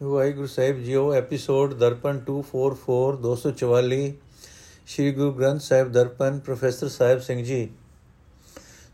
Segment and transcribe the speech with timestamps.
[0.00, 4.00] ਵਾਹਿਗੁਰੂ ਸਾਹਿਬ ਜੀਓ episode Darpan 244 244
[4.86, 7.68] Shri Guru Granth Sahib Darpan professor Sahib Singh ji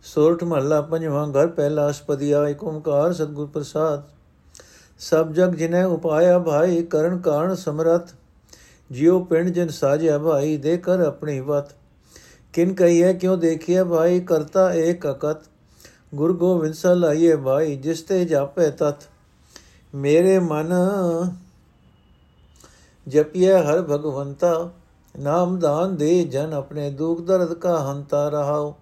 [0.04, 4.02] Sorath ਮਹੱਲਾ ਪੰਜਵਾਂ ਘਰ ਪਹਿਲਾ ਅਸ਼ਪਦੀਆ ਏਕ ਓੰਕਾਰ ਸਤਿਗੁਰ ਪ੍ਰਸਾਦ
[5.00, 8.14] ਸਭ ਜਗ ਜਿਨੇ ਉਪਾਇਆ ਭਾਈ ਕਰਨ ਕਾਰਨ ਸਮਰਥ
[8.91, 11.75] ਜਿਉ ਪਿੰਡ ਜਨ ਸਾਜਿਆ ਭਾਈ ਦੇ ਕਰ ਆਪਣੀ ਵਤ
[12.55, 15.43] ਕਿਨ ਕਹੀਏ ਕਿਉ ਦੇਖਿਆ ਭਾਈ ਕਰਤਾ ਏਕ ਅਕਤ
[16.14, 19.09] ਗੁਰ ਗੋਬਿੰਦ ਸਲਾਈਏ ਭਾਈ ਜਿਸ ਤੇ ਜਾਪੇ ਤਤ
[19.95, 20.72] ਮੇਰੇ ਮਨ
[23.06, 24.70] ਜਪਿਐ ਹਰ ਭਗਵੰਤਾ,
[25.15, 28.74] ਨਾਮ ਦਾਨ ਦੇ ਜਨ ਆਪਣੇ ਦੁਖ ਦਰਦ ਕਾ ਹੰਤਾ ਰਹਾਓ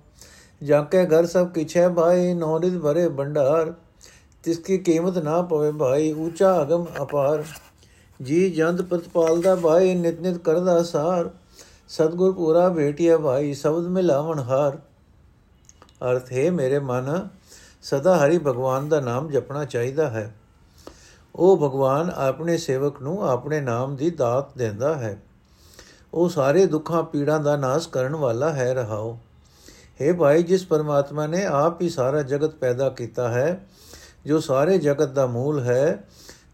[0.62, 3.72] ਜਾਕੇ ਘਰ ਸਭ ਕਿਛੈ ਭਾਈ ਨੌਰਿਤ ਭਰੇ ਭੰਡਾਰ,
[4.44, 7.44] ਤਿਸ ਕੀ ਕੀਮਤ ਨਾ ਪਵੇ ਭਾਈ ਊਚਾ ਅਗਮ ਅਪਾਰ।
[8.20, 11.30] ਜੀ ਜੰਦ ਪ੍ਰਤਪਾਲਦਾ ਭਾਈ ਨਿਤ ਨਿਤ ਕਰਦਾ ਸਾਰ।
[11.88, 14.78] ਸਤਗੁਰ ਪੂਰਾ ਭੇਟਿਆ ਭਾਈ, ਸ਼ਬਦ ਮਿਲਾਵਣ ਹਾਰ।
[16.02, 17.28] ਅਰਥ ਹੈ, ਮੇਰੇ ਮਨ,
[17.82, 20.32] ਸਦਾ ਹਰੀ ਭਗਵਾਨ ਦਾ ਨਾਮ ਜਪਣਾ ਚਾਹੀਦਾ ਹੈ।
[21.34, 25.22] ਉਹ ਭਗਵਾਨ ਆਪਣੇ ਸੇਵਕ ਨੂੰ ਆਪਣੇ ਨਾਮ ਦੀ ਦਾਤ ਦਿੰਦਾ ਹੈ।
[26.14, 29.18] ਉਹ ਸਾਰੇ ਦੁੱਖਾਂ ਪੀੜਾਂ ਦਾ ਨਾਸ਼ ਕਰਨ ਵਾਲਾ ਹੈ ਰਹਾਓ।
[30.00, 33.66] हे ਭਾਈ, ਜਿਸ ਪਰਮਾਤਮਾ ਨੇ ਆਪ ਹੀ ਸਾਰਾ ਜਗਤ ਪੈਦਾ ਕੀਤਾ ਹੈ,
[34.26, 36.04] ਜੋ ਸਾਰੇ ਜਗਤ ਦਾ ਮੂਲ ਹੈ,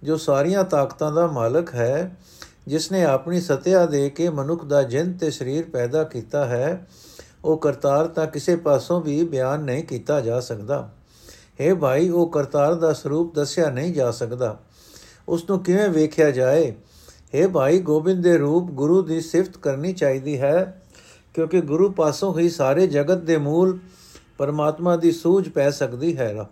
[0.03, 2.17] ਜੋ ਸਾਰੀਆਂ ਤਾਕਤਾਂ ਦਾ ਮਾਲਕ ਹੈ,
[2.67, 6.87] ਜਿਸ ਨੇ ਆਪਣੀ ਸਤਿਆ ਦੇ ਕੇ ਮਨੁੱਖ ਦਾ ਜਨ ਤੇ ਸਰੀਰ ਪੈਦਾ ਕੀਤਾ ਹੈ,
[7.45, 10.91] ਉਹ ਕਰਤਾਰ ਤਾਂ ਕਿਸੇ ਪਾਸੋਂ ਵੀ ਬਿਆਨ ਨਹੀਂ ਕੀਤਾ ਜਾ ਸਕਦਾ।
[11.61, 14.59] ਹੈ ਭਾਈ, ਉਹ ਕਰਤਾਰ ਦਾ ਸਰੂਪ ਦੱਸਿਆ ਨਹੀਂ ਜਾ ਸਕਦਾ।
[15.29, 16.75] ਉਸ ਨੂੰ ਕਿਵੇਂ ਵੇਖਿਆ ਜਾਏ?
[17.35, 20.83] ਹੈ ਭਾਈ, ਗੋਬਿੰਦ ਦੇ ਰੂਪ ਗੁਰੂ ਦੀ ਸਿਫਤ ਕਰਨੀ ਚਾਹੀਦੀ ਹੈ,
[21.35, 23.79] ਕਿਉਂਕਿ ਗੁਰੂ ਪਾਸੋਂ ਹੀ ਸਾਰੇ ਜਗਤ ਦੇ ਮੂਲ
[24.39, 26.49] ਪਰਮਾਤਮਾ ਦੀ ਸੂਝ ਪੈ ਸਕਦੀ ਹੈ। ਰਾ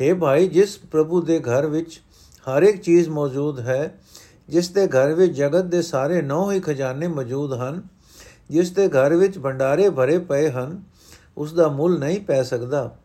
[0.00, 2.02] ਹੈ ਭਾਈ, ਜਿਸ ਪ੍ਰਭੂ ਦੇ ਘਰ ਵਿੱਚ
[2.38, 4.00] ਹਰ ਇੱਕ ਚੀਜ਼ ਮੌਜੂਦ ਹੈ,
[4.48, 7.82] ਜਿਸ ਦੇ ਘਰ ਵਿੱਚ ਜਗਤ ਦੇ ਸਾਰੇ ਨੌ ਹੀ ਖਜ਼ਾਨੇ ਮੌਜੂਦ ਹਨ,
[8.50, 10.82] ਜਿਸ ਦੇ ਘਰ ਵਿੱਚ ਭੰਡਾਰੇ ਭਰੇ ਪਏ ਹਨ
[11.36, 12.96] ਉਸ ਦਾ ਮੁੱਲ ਨਹੀਂ ਪੈ ਸਕਦਾ।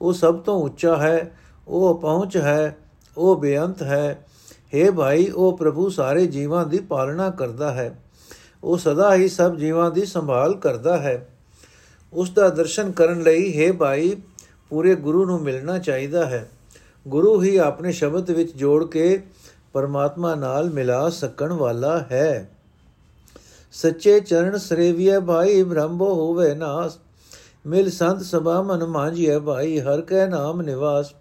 [0.00, 2.78] ਉਹ ਸਭ ਤੋਂ ਉੱਚਾ ਹੈ, ਉਹ ਪਹੁੰਚ ਹੈ
[3.16, 4.26] ਉਹ ਬੇਅੰਤ ਹੈ।
[4.74, 8.02] हे ਭਾਈ, ਉਹ ਪ੍ਰਭੂ ਸਾਰੇ ਜੀਵਾਂ ਦੀ ਪਾਲਣਾ ਕਰਦਾ ਹੈ।
[8.64, 11.28] ਉਹ ਸਦਾ ਹੀ ਸਭ ਜੀਵਾਂ ਦੀ ਸੰਭਾਲ ਕਰਦਾ ਹੈ।
[12.12, 14.16] ਉਸ ਦਾ ਦਰਸ਼ਨ ਕਰਨ ਲਈ, ਹੈ ਭਾਈ,
[14.70, 16.50] ਪੂਰੇ ਗੁਰੂ ਨੂੰ ਮਿਲਣਾ ਚਾਹੀਦਾ ਹੈ।
[17.08, 19.22] ਗੁਰੂ ਹੀ ਆਪਣੇ ਸ਼ਬਦ ਵਿੱਚ ਜੋੜ ਕੇ
[19.72, 22.50] ਪਰਮਾਤਮਾ ਨਾਲ ਮਿਲਾ ਸਕਣ ਵਾਲਾ ਹੈ।
[23.72, 26.98] ਸੱਚੇ ਚਰਨ ਸਰੇਵੀਏ ਭਾਈ, ਬ੍ਰਹਮੋ ਹੋਵੇ ਨਾਸ।
[27.66, 31.12] ਮਿਲ ਸੰਤ ਸਭਾ ਮਨ ਮਾਂਜੀਏ ਭਾਈ, ਹਰ ਕੈ ਨਾਮ ਨਿਵਾਸ।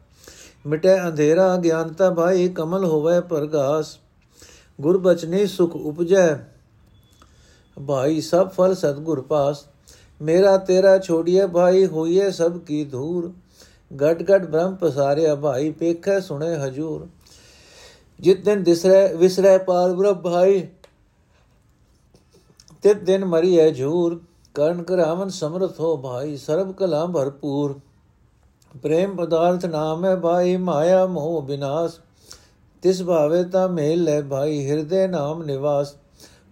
[0.66, 3.98] ਮਿਟੇ ਅੰਧੇਰਾ ਗਿਆਨਤਾ ਭਾਈ ਕਮਲ ਹੋਵੇ ਪ੍ਰਗਾਸ।
[4.80, 6.36] ਗੁਰ ਬਚਨੇ ਸੁਖ ਉਪਜੈ,
[7.78, 9.64] ਭਾਈ ਸਭ ਫਲ ਸਤਗੁਰ ਪਾਸ।
[10.22, 13.32] ਮੇਰਾ ਤੇਰਾ ਛੋੜੀਏ ਭਾਈ ਹੋਈਏ ਸਭ ਕੀ ਧੂਰ।
[14.02, 17.08] ਗਟ ਗਟ ਬ੍ਰਹਮ ਪਸਾਰਿਆ ਭਾਈ, ਪੇਖੈ ਸੁਣੇ ਹਜੂਰ।
[18.20, 20.68] ਜਿਤ ਦਿਨ ਦਿਸਰੇ, ਵਿਸਰੇ ਪਾਰ ਬ੍ਰਹਮ ਭਾਈ।
[22.84, 24.22] ਤਿਤ ਦਿਨ ਮਰੀਏ ਝੂਰ।
[24.56, 27.80] ਕਰਨ ਕਰਾਵਨ ਸਮਰਥ ਹੋ ਭਾਈ, ਸਰਬ ਕਲਾ ਭਰਪੂਰ।
[28.82, 32.00] ਪ੍ਰੇਮ ਪਦਾਰਥ ਨਾਮ ਹੈ ਭਾਈ, ਮਾਇਆ ਮੋਹ ਬਿਨਾਸ਼।
[32.82, 35.96] ਤਿਸ ਭਾਵੇ ਤਾਂ ਮੇਲ ਲੈ ਭਾਈ, ਹਿਰਦੇ ਨਾਮ ਨਿਵਾਸ।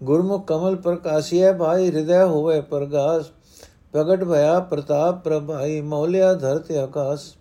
[0.03, 3.25] ਗੁਰਮੁਖ ਕਮਲ ਪ੍ਰਕਾਸ਼ੀਐ ਭਾਈ, ਹਿਰਦੈ ਹੋਵੇ ਪ੍ਰਗਾਸ।
[3.91, 7.33] ਪ੍ਰਗਟ ਭਇਆ ਪ੍ਰਤਾਪ ਪ੍ਰਭਾਈ ਮੌਲਿਆ ਧਰਤ ਆਕਾਸ਼।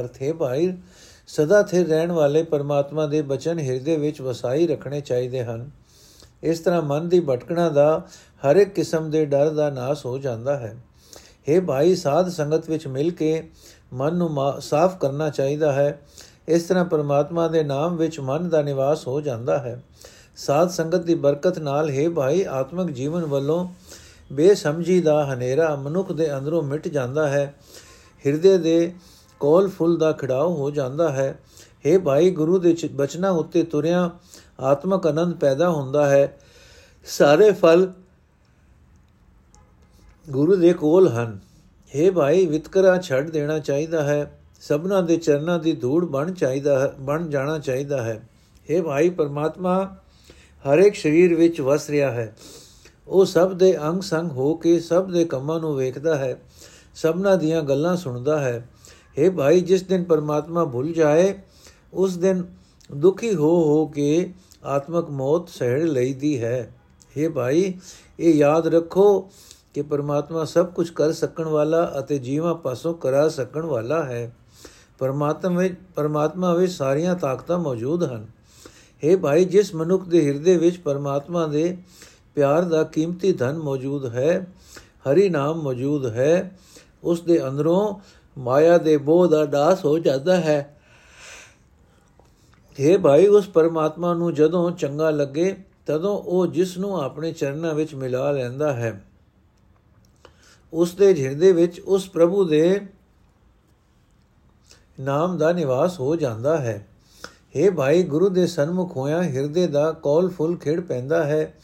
[0.00, 0.76] ਅਰਥੇ ਭਾਈ,
[1.26, 5.70] ਸਦਾ ਸਥਿਰ ਰਹਿਣ ਵਾਲੇ ਪਰਮਾਤਮਾ ਦੇ ਬਚਨ ਹਿਰਦੇ ਵਿੱਚ ਵਸਾਈ ਰੱਖਣੇ ਚਾਹੀਦੇ ਹਨ।
[6.42, 8.06] ਇਸ ਤਰ੍ਹਾਂ ਮਨ ਦੀ ਭਟਕਣਾ ਦਾ
[8.46, 10.76] ਹਰ ਇੱਕ ਕਿਸਮ ਦੇ ਡਰ ਦਾ ਨਾਸ ਹੋ ਜਾਂਦਾ ਹੈ।
[11.48, 13.48] हे ਭਾਈ, ਸਾਧ ਸੰਗਤ ਵਿੱਚ ਮਿਲ ਕੇ
[13.92, 16.02] ਮਨ ਨੂੰ ਸਾਫ਼ ਕਰਨਾ ਚਾਹੀਦਾ ਹੈ।
[16.48, 19.82] ਇਸ ਤਰ੍ਹਾਂ ਪਰਮਾਤਮਾ ਦੇ ਨਾਮ ਵਿੱਚ ਮਨ ਦਾ ਨਿਵਾਸ ਹੋ ਜਾਂਦਾ ਹੈ।
[20.36, 23.68] ਸਾਧ ਸੰਗਤ ਦੀ ਬਰਕਤ ਨਾਲ ਹੈ ਭਾਈ, ਆਤਮਿਕ ਜੀਵਨ ਵੱਲੋਂ
[24.32, 27.54] ਬੇਸਮਝੀ ਦਾ ਹਨੇਰਾ ਮਨੁੱਖ ਦੇ ਅੰਦਰੋਂ ਮਿਟ ਜਾਂਦਾ ਹੈ।
[28.26, 28.94] ਹਿਰਦੇ ਦੇ
[29.40, 31.38] ਕੋਲ ਫੁੱਲ ਦਾ ਖਿੜਾਓ ਹੋ ਜਾਂਦਾ ਹੈ।
[31.86, 34.10] हे ਭਾਈ, ਗੁਰੂ ਦੇ ਬਚਨਾਂ ਉੱਤੇ ਤੁਰਿਆ
[34.60, 36.38] ਆਤਮਕ ਆਨੰਦ ਪੈਦਾ ਹੁੰਦਾ ਹੈ।
[37.04, 37.92] ਸਾਰੇ ਫਲ
[40.30, 41.49] ਗੁਰੂ ਦੇ ਕੋਲ ਹਨ।
[41.91, 44.31] हे ਭਾਈ ਵਿਤਕਰਾ ਛੱਡ ਦੇਣਾ ਚਾਹੀਦਾ ਹੈ
[44.61, 48.19] ਸਭਨਾ ਦੇ ਚਰਨਾਂ ਦੀ ਧੂੜ ਬਣ ਚਾਹੀਦਾ ਹੈ ਬਣ ਜਾਣਾ ਚਾਹੀਦਾ ਹੈ
[48.67, 49.75] हे ਭਾਈ ਪਰਮਾਤਮਾ
[50.65, 52.33] ਹਰ ਇੱਕ ਸਰੀਰ ਵਿੱਚ ਵਸ ਰਿਹਾ ਹੈ
[53.07, 56.37] ਉਹ ਸਭ ਦੇ ਅੰਗ ਸੰਗ ਹੋ ਕੇ ਸਭ ਦੇ ਕੰਮਾਂ ਨੂੰ ਵੇਖਦਾ ਹੈ
[56.95, 58.57] ਸਭਨਾ ਦੀਆਂ ਗੱਲਾਂ ਸੁਣਦਾ ਹੈ
[59.17, 61.33] हे ਭਾਈ ਜਿਸ ਦਿਨ ਪਰਮਾਤਮਾ ਭੁੱਲ ਜਾਏ
[61.93, 62.43] ਉਸ ਦਿਨ
[62.89, 64.33] ਦੁਖੀ ਹੋ ਹੋ ਕੇ
[64.67, 66.57] ਆਤਮਕ ਮੌਤ ਸਹਿੜ ਲਈਦੀ ਹੈ
[67.15, 67.73] हे ਭਾਈ
[68.19, 69.07] ਇਹ ਯਾਦ ਰੱਖੋ
[69.74, 74.36] ਕਿ ਪਰਮਾਤਮਾ ਸਭ ਕੁਝ ਕਰ ਸਕਣ ਵਾਲਾ ਅਤੇ ਜੀਵਾਂ ਪਾਸੋਂ ਕਰਾ ਸਕਣ ਵਾਲਾ ਹੈ।
[74.98, 78.26] ਪਰਮਾਤਮਾ ਵਿੱਚ ਪਰਮਾਤਮਾ ਵਿੱਚ ਸਾਰੀਆਂ ਤਾਕਤਾਂ ਮੌਜੂਦ ਹਨ।
[79.04, 81.78] हे ਭਾਈ, ਜਿਸ ਮਨੁੱਖ ਦੇ ਹਿਰਦੇ ਵਿੱਚ ਪਰਮਾਤਮਾ ਦੇ
[82.34, 84.46] ਪਿਆਰ ਦਾ ਕੀਮਤੀ ਧਨ ਮੌਜੂਦ ਹੈ,
[85.10, 86.58] ਹਰੀ ਨਾਮ ਮੌਜੂਦ ਹੈ,
[87.04, 87.94] ਉਸ ਦੇ ਅੰਦਰੋਂ
[88.38, 90.80] ਮਾਇਆ ਦੇ ਬੋਝ ਦਾ ਦਾਸ ਹੋ ਜਾਂਦਾ ਹੈ।
[92.70, 95.56] हे ਭਾਈ, ਉਸ ਪਰਮਾਤਮਾ ਨੂੰ ਜਦੋਂ ਚੰਗਾ ਲੱਗੇ,
[95.86, 99.04] ਤਦੋਂ ਉਹ ਜਿਸ ਨੂੰ ਆਪਣੇ ਚਰਨਾਂ ਵਿੱਚ ਮਿਲਾ ਲੈਂਦਾ ਹੈ।
[100.72, 102.80] ਉਸ ਦੇ ਹਿਰਦੇ ਵਿੱਚ ਉਸ ਪ੍ਰਭੂ ਦੇ
[105.00, 106.86] ਨਾਮ ਦਾ ਨਿਵਾਸ ਹੋ ਜਾਂਦਾ ਹੈ।
[107.26, 111.54] हे ਭਾਈ, ਗੁਰੂ ਦੇ ਸਨਮੁਖ ਹੋਇਆ ਹਿਰਦੇ ਦਾ ਕੌਲ ਫੁੱਲ ਖਿੜ ਪੈਂਦਾ ਹੈ।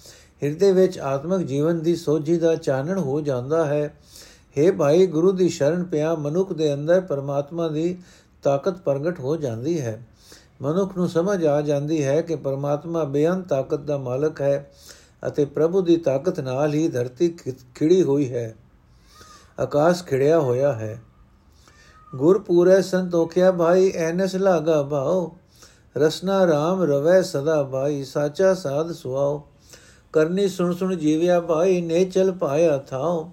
[0.43, 3.99] ਹਿਰਦੇ ਵਿੱਚ ਆਤਮਿਕ ਜੀਵਨ ਦੀ ਸੋਝੀ ਦਾ ਚਾਨਣ ਹੋ ਜਾਂਦਾ ਹੈ।
[4.59, 7.99] हे ਭਾਈ, ਗੁਰੂ ਦੀ ਸ਼ਰਨ ਪਿਆ ਮਨੁੱਖ ਦੇ ਅੰਦਰ ਪਰਮਾਤਮਾ ਦੀ
[8.43, 10.07] ਤਾਕਤ ਪ੍ਰਗਟ ਹੋ ਜਾਂਦੀ ਹੈ।
[10.63, 14.71] ਮਨੁੱਖ ਨੂੰ ਸਮਝ ਆ ਜਾਂਦੀ ਹੈ ਕਿ ਪਰਮਾਤਮਾ ਬੇਅੰਤ ਤਾਕਤ ਦਾ ਮਾਲਕ ਹੈ
[15.27, 17.37] ਅਤੇ ਪ੍ਰਭੂ ਦੀ ਤਾਕਤ ਨਾਲ ਹੀ ਧਰਤੀ
[17.75, 18.55] ਖਿੜੀ ਹੋਈ ਹੈ।
[19.61, 21.03] ਆਕਾਸ਼ ਖਿੜਿਆ ਹੋਇਆ ਹੈ।
[22.15, 25.31] ਗੁਰਪੂਰੇ ਸੰਤੋਖਿਆ ਭਾਈ, ਐਨਸ ਲਾਗਾ ਭਾਉ।
[25.97, 29.43] ਰਸਨਾ RAM ਰਵੈ ਸਦਾ ਭਾਈ, ਸਾਚਾ ਸਾਧ ਸੁਆਓ
[30.13, 33.31] ਕਰਨੀ ਸੁਣ ਸੁਣ ਜੀਵਿਆ ਭਾਈ ਨੇ ਚਲ ਪਾਇਆ ਥਾਉ।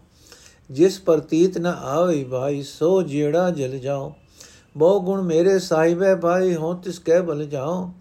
[0.72, 4.14] ਜਿਸ ਪ੍ਰਤੀਤ ਨ ਆਵੇ ਭਾਈ, ਸੋ ਜਿਹੜਾ ਜਲ ਜਾਓ
[4.78, 7.92] ਬਹੁ ਗੁਣ ਮੇਰੇ ਸਾਹਿਬੇ ਭਾਈ, ਹੋ ਤਿਸ ਕਹਿ ਬਲ ਜਾਓ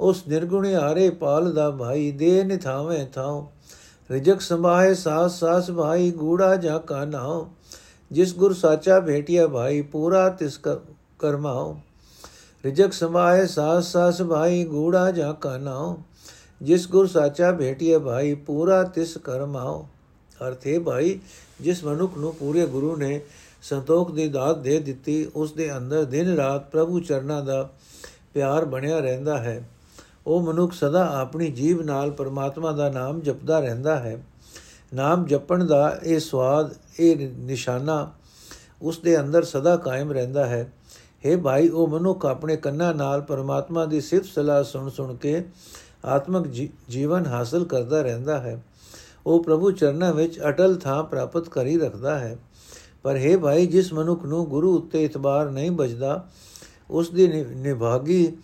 [0.00, 3.46] ਉਸ ਨਿਰਗੁਣੀ ਹਾਰੇ ਪਾਲ ਦਾ ਭਾਈ, ਦੇ ਨਿਥਾਵੇਂ ਥਾਉ।
[4.10, 7.48] ਰਿਜਕ ਸੰਭਾਏ ਸਾਸ ਸਾਸ ਭਾਈ, ਗੂੜਾ ਜਾ ਕਾ ਨਾਉ।
[8.12, 10.60] ਜਿਸ ਗੁਰ ਸਾਚਾ ਭੇਟਿਆ ਭਾਈ, ਪੂਰਾ ਤਿਸ
[11.18, 11.76] ਕਰਮਾਓ
[12.64, 15.96] ਰਿਜਕ ਸੰਭਾਏ ਸਾਸ ਸਾਸ ਭਾਈ, ਗੂੜਾ ਜਾ ਕਾ ਨਾਉ
[16.62, 19.86] ਜਿਸ ਗੁਰ ਸਾਚਾ ਭੇਟਿਆ ਭਾਈ, ਪੂਰਾ ਤਿਸ ਕਰਮਾਓ
[20.48, 21.18] ਅਰਥੇ ਭਾਈ,
[21.60, 23.20] ਜਿਸ ਮਨੁੱਖ ਨੂੰ ਪੂਰੇ ਗੁਰੂ ਨੇ
[23.62, 27.70] ਸੰਤੋਖ ਦੀ ਦਾਤ ਦੇ ਦਿੱਤੀ, ਉਸ ਦੇ ਅੰਦਰ ਦਿਨ ਰਾਤ ਪ੍ਰਭੂ ਚਰਨਾਂ ਦਾ
[28.34, 29.68] ਪਿਆਰ ਬਣਿਆ ਰਹਿੰਦਾ ਹੈ।
[30.26, 34.22] ਉਹ ਮਨੁੱਖ ਸਦਾ ਆਪਣੀ ਜੀਵ ਨਾਲ ਪਰਮਾਤਮਾ ਦਾ ਨਾਮ ਜਪਦਾ ਰਹਿੰਦਾ ਹੈ।
[34.94, 38.12] ਨਾਮ ਜਪਣ ਦਾ ਇਹ ਸਵਾਦ ਇਹ ਨਿਸ਼ਾਨਾ
[38.82, 40.72] ਉਸ ਦੇ ਅੰਦਰ ਸਦਾ ਕਾਇਮ ਰਹਿੰਦਾ ਹੈ।
[41.26, 45.44] हे ਭਾਈ, ਉਹ ਮਨੁੱਖ ਆਪਣੇ ਕੰਨਾਂ ਨਾਲ ਪਰਮਾਤਮਾ ਦੀ ਸਿਫਤ ਸਲਾਹ ਸੁਣ ਸੁਣ ਕੇ
[46.04, 48.64] ਆਤਮਿਕ ਜੀਵਨ ਹਾਸਲ ਕਰਦਾ ਰਹਿੰਦਾ ਹੈ।
[49.26, 52.38] ਉਹ ਪ੍ਰਭੂ ਚਰਨਾਂ ਵਿੱਚ ਅਟਲ ਥਾਂ ਪ੍ਰਾਪਤ ਕਰੀ ਰੱਖਦਾ ਹੈ।
[53.02, 56.28] ਪਰ ਹੈ ਭਾਈ, ਜਿਸ ਮਨੁੱਖ ਨੂੰ ਗੁਰੂ ਉੱਤੇ ਇਤਬਾਰ ਨਹੀਂ ਬਚਦਾ
[56.90, 58.36] ਉਸ ਦੀ ਨਿਭਾਗੀ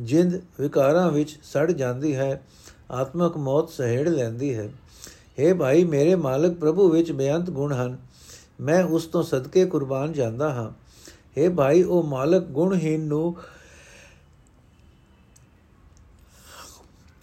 [0.00, 2.42] ਜਿੰਦ ਵਿਕਾਰਾਂ ਵਿੱਚ ਸੜ ਜਾਂਦੀ ਹੈ,
[2.90, 4.68] ਆਤਮਕ ਮੌਤ ਸਹਿੜ ਲੈਂਦੀ ਹੈ।
[5.40, 7.98] हे ਭਾਈ, ਮੇਰੇ ਮਾਲਕ ਪ੍ਰਭੂ ਵਿੱਚ ਬੇਅੰਤ ਗੁਣ ਹਨ।
[8.60, 10.70] ਮੈਂ ਉਸ ਤੋਂ ਸਦਕੇ ਕੁਰਬਾਨ ਜਾਂਦਾ ਹਾਂ।
[11.40, 13.36] हे ਭਾਈ, ਉਹ ਮਾਲਕ ਗੁਣਹੀਨ ਨੂੰ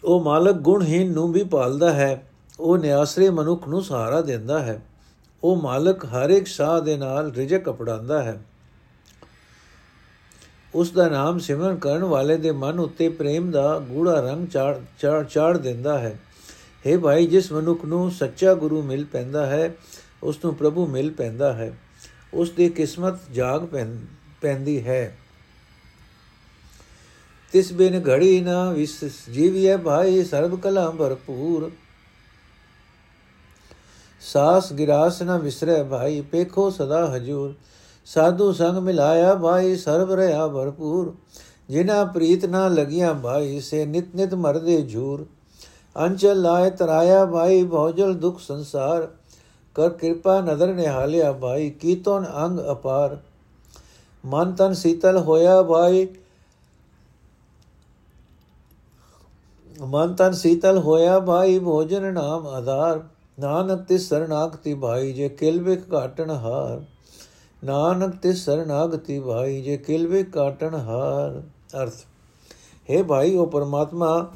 [0.03, 2.29] ਉਹ ਮਾਲਕ ਗੁਣਹੀਨ ਨੂੰ ਵੀ ਪਾਲਦਾ ਹੈ।
[2.59, 4.85] ਉਹ ਨਿਆਸਰੇ ਮਨੁੱਖ ਨੂੰ ਸਹਾਰਾ ਦਿੰਦਾ ਹੈ।
[5.43, 8.45] ਉਹ ਮਾਲਕ ਹਰ ਇੱਕ ਸਾਹ ਦੇ ਨਾਲ ਰਿਜਕ ਅਪੜਾਉਂਦਾ ਹੈ।
[10.75, 14.47] ਉਸ ਦਾ ਨਾਮ ਸਿਮਰਨ ਕਰਨ ਵਾਲੇ ਦੇ ਮਨ ਉੱਤੇ ਪ੍ਰੇਮ ਦਾ ਗੂੜਾ ਰੰਗ
[14.99, 16.19] ਚਾੜ ਚਾੜ ਦਿੰਦਾ ਹੈ।
[16.85, 19.75] हे ਭਾਈ, ਜਿਸ ਮਨੁੱਖ ਨੂੰ ਸੱਚਾ ਗੁਰੂ ਮਿਲ ਪੈਂਦਾ ਹੈ,
[20.23, 21.77] ਉਸ ਨੂੰ ਪ੍ਰਭੂ ਮਿਲ ਪੈਂਦਾ ਹੈ।
[22.33, 23.65] ਉਸ ਦੀ ਕਿਸਮਤ ਜਾਗ
[24.41, 25.17] ਪੈਂਦੀ ਹੈ।
[27.51, 31.71] ਤਿਸ ਬਿਨ ਘੜੀ ਨਾ ਵਿਸ ਜੀਵਿਏ ਭਾਈ, ਸਰਬ ਕਲਾ ਭਰਪੂਰ।
[34.21, 37.53] ਸਾਸ ਗਿਰਾਸ ਨ ਵਿਸਰੇ ਭਾਈ, ਪੇਖੋ ਸਦਾ ਹਜੂਰ।
[38.05, 41.15] ਸਾਧੂ ਸੰਗ ਮਿਲਾਇਆ ਭਾਈ, ਸਰਬ ਰਿਆ ਭਰਪੂਰ।
[41.69, 45.27] ਜਿਨਾ ਪ੍ਰੀਤ ਨਾ ਲਗੀਆਂ ਭਾਈ, ਸੇ ਨਿਤ ਨਿਤ ਮਰਦੇ ਝੂਰ।
[45.99, 49.07] ਅੰਚਲ ਲਾਇ ਤਰਾਇਆ ਭਾਈ ਭੋਜਲ ਦੁਖ ਸੰਸਾਰ।
[49.75, 53.17] ਕਰ ਕਿਰਪਾ ਨਦਰ ਨਿਹਾਲਿਆ ਭਾਈ ਕੀਤੋਂ ਅੰਗ ਅਪਾਰ।
[54.25, 56.07] ਮਨ ਤਨ ਸੀਤਲ ਹੋਇਆ ਭਾਈ,
[59.81, 63.03] ਮਨ ਤਨ ਸੀਤਲ ਹੋਇਆ ਭਾਈ, ਭੋਜਨ ਨਾਮ ਆਧਾਰ।
[63.39, 66.81] ਨਾਨਕ ਤੇ ਸਰਨਾਗਤੀ ਭਾਈ, ਜੇ ਕਿਲਵਿਕ ਕਾਟਣ ਹਾਰ।
[67.65, 71.43] ਨਾਨਕ ਤੇ ਸਰਨਾਗਤੀ ਭਾਈ, ਜੇ ਕਿਲਵਿਕ ਕਾਟਣ ਹਾਰ।
[71.83, 71.93] ਅਰਥ।
[72.91, 74.31] ਹੈ ਭਾਈ ਉਹ ਪਰਮਾਤਮਾ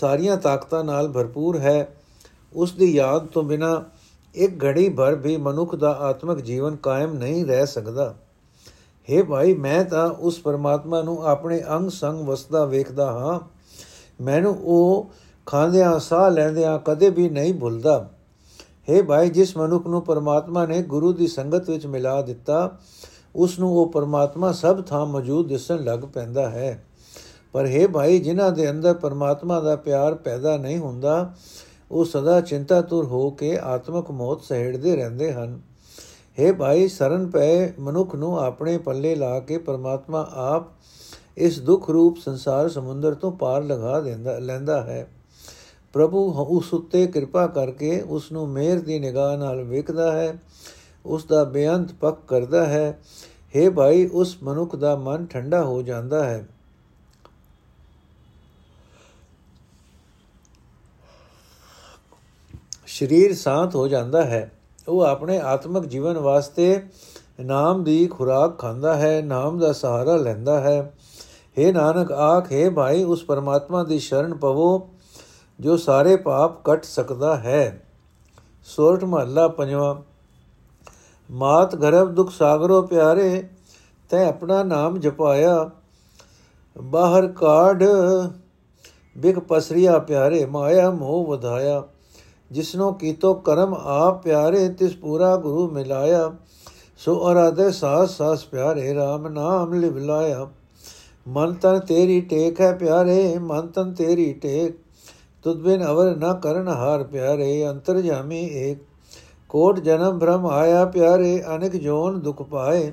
[0.00, 1.96] ਸਾਰੀਆਂ ਤਾਕਤਾਂ ਨਾਲ ਭਰਪੂਰ ਹੈ।
[2.52, 3.84] ਉਸ ਦੀ ਯਾਦ ਤੋਂ ਬਿਨਾ
[4.34, 8.14] ਇੱਕ ਘੜੀ ਭਰ ਵੀ ਮਨੁੱਖ ਦਾ ਆਤਮਿਕ ਜੀਵਨ ਕਾਇਮ ਨਹੀਂ ਰਹਿ ਸਕਦਾ।
[9.10, 13.40] ਹੈ ਭਾਈ, ਮੈਂ ਤਾਂ ਉਸ ਪਰਮਾਤਮਾ ਨੂੰ ਆਪਣੇ ਅੰਗ ਸੰਗ ਵਸਦਾ ਵੇਖਦਾ ਹਾਂ।
[14.24, 15.10] ਮੈਨੂੰ ਉਹ
[15.46, 18.10] ਖਾਂਦਿਆਂ, ਸਾਹ ਲੈਂਦਿਆਂ ਕਦੇ ਵੀ ਨਹੀਂ ਭੁੱਲਦਾ।
[18.90, 22.78] ਹੈ ਭਾਈ, ਜਿਸ ਮਨੁੱਖ ਨੂੰ ਪਰਮਾਤਮਾ ਨੇ ਗੁਰੂ ਦੀ ਸੰਗਤ ਵਿੱਚ ਮਿਲਾ ਦਿੱਤਾ,
[23.36, 26.84] ਉਸ ਨੂੰ ਉਹ ਪਰਮਾਤਮਾ ਸਭ ਥਾਂ ਮੌਜੂਦ ਦਿਸਣ ਲੱਗ ਪੈਂਦਾ ਹੈ।
[27.54, 31.34] ਪਰ ਹੈ ਭਾਈ, ਜਿਨ੍ਹਾਂ ਦੇ ਅੰਦਰ ਪਰਮਾਤਮਾ ਦਾ ਪਿਆਰ ਪੈਦਾ ਨਹੀਂ ਹੁੰਦਾ,
[31.90, 35.60] ਉਹ ਸਦਾ ਚਿੰਤਾਤੁਰ ਹੋ ਕੇ ਆਤਮਕ ਮੌਤ ਸਹਿੜਦੇ ਰਹਿੰਦੇ ਹਨ।
[36.40, 40.62] ਹੈ ਭਾਈ, ਸਰਨ ਪਏ ਮਨੁੱਖ ਨੂੰ ਆਪਣੇ ਪੱਲੇ ਲਾ ਕੇ ਪਰਮਾਤਮਾ ਆਪ
[41.36, 45.08] ਇਸ ਦੁੱਖ ਰੂਪ ਸੰਸਾਰ ਸਮੁੰਦਰ ਤੋਂ ਪਾਰ ਲਗਾ ਦਿੰਦਾ, ਲੈਂਦਾ ਹੈ।
[45.92, 50.38] ਪ੍ਰਭੂ ਉਸ ਉੱਤੇ ਕਿਰਪਾ ਕਰਕੇ ਉਸ ਨੂੰ ਮਿਹਰ ਦੀ ਨਿਗਾਹ ਨਾਲ ਵੇਖਦਾ ਹੈ,
[51.06, 53.00] ਉਸ ਦਾ ਬੇਅੰਤ ਪੱਕ ਕਰਦਾ ਹੈ।
[53.56, 56.48] हे ਭਾਈ, ਉਸ ਮਨੁੱਖ ਦਾ ਮਨ ਠੰਡਾ ਹੋ ਜਾਂਦਾ ਹੈ।
[62.98, 64.50] ਸਰੀਰ ਸ਼ਾਂਤ ਹੋ ਜਾਂਦਾ ਹੈ।
[64.88, 66.82] ਉਹ ਆਪਣੇ ਆਤਮਿਕ ਜੀਵਨ ਵਾਸਤੇ
[67.40, 70.92] ਨਾਮ ਦੀ ਖੁਰਾਕ ਖਾਂਦਾ ਹੈ, ਨਾਮ ਦਾ ਸਹਾਰਾ ਲੈਂਦਾ ਹੈ।
[71.58, 74.88] हे ਨਾਨਕ, ਆਖੇ ਭਾਈ, ਉਸ ਪਰਮਾਤਮਾ ਦੀ ਸ਼ਰਨ ਪਵੋ,
[75.60, 77.86] ਜੋ ਸਾਰੇ ਪਾਪ ਕੱਟ ਸਕਦਾ ਹੈ।
[78.64, 79.94] ਸੋਰਠ ਮਹੱਲਾ ਪੰਜਵਾਂ,
[81.30, 83.48] ਮਾਤ ਗਰਭ ਦੁਖ ਸਾਗਰੋ ਪਿਆਰੇ,
[84.10, 85.70] ਤੈ ਆਪਣਾ ਨਾਮ ਜਪਾਇਆ।
[86.82, 87.84] ਬਾਹਰ ਕਾਢ
[89.18, 91.82] ਬਿਗ ਪਸਰੀਆ ਪਿਆਰੇ, ਮਾਇਆ ਮੋਹ ਵਧਾਇਆ।
[92.52, 96.32] ਜਿਸਨੋ ਕੀਤੋ ਕਰਮ ਆਪ ਪਿਆਰੇ, ਤਿਸ ਪੂਰਾ ਗੁਰੂ ਮਿਲਾਇਆ।
[96.96, 100.48] ਸੋ ਅਰਾਧੇ ਸਾਸ ਸਾਸ ਪਿਆਰੇ RAM ਨਾਮ ਲਿਵਲਾਇਆ
[101.28, 104.76] ਮਨ ਤਨ ਤੇਰੀ ਟੇਕ ਹੈ ਪਿਆਰੇ, ਮਨ ਤਨ ਤੇਰੀ ਟੇਕ।
[105.42, 108.78] ਤੁਧ ਬਿਨ ਅਵਰ ਨਾ ਕਰਨ ਹਾਰ ਪਿਆਰੇ, ਅੰਤਰ ਜਾਮੀ ਏਕ।
[109.48, 112.92] ਕੋਟ ਜਨਮ ਭ੍ਰਮ ਆਇਆ ਪਿਆਰੇ, ਅਨੇਕ ਜੋਨ ਦੁਖ ਪਾਏ।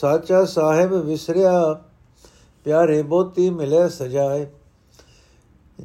[0.00, 1.80] ਸਾਚਾ ਸਾਹਿਬ ਵਿਸਰਿਆ,
[2.64, 4.46] ਪਿਆਰੇ ਬੋਤੀ ਮਿਲੇ ਸਜਾਏ।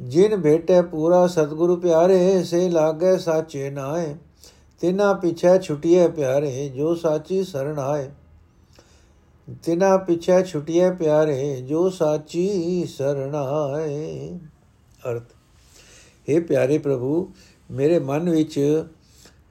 [0.02, 4.14] ਜਿਨ ਭੇਟੇ ਪੂਰਾ ਸਤਿਗੁਰੂ ਪਿਆਰੇ, ਸੇ ਲਾਗੇ ਸਾਚੇ ਨਾਏ
[4.80, 8.10] ਤਿਨਾ ਪਿਛੇ ਛੁਟਿਏ ਪਿਆਰੇ, ਜੋ ਸਾਚੀ ਸਰਣ ਆਏ।
[9.62, 14.38] ਤਿਨਾ ਪਿਛੇ ਛੁਟਿਏ ਪਿਆਰੇ, ਜੋ ਸਾਚੀ ਸਰਣ ਆਏ।
[15.10, 15.22] ਅਰਥ
[16.30, 17.32] हे ਪਿਆਰੇ ਪ੍ਰਭੂ,
[17.70, 18.84] ਮੇਰੇ ਮਨ ਵਿੱਚ,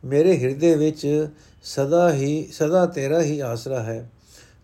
[0.05, 1.27] ਮੇਰੇ ਹਿਰਦੇ ਵਿੱਚ
[1.63, 4.11] ਸਦਾ ਹੀ, ਸਦਾ ਤੇਰਾ ਹੀ ਆਸਰਾ ਹੈ।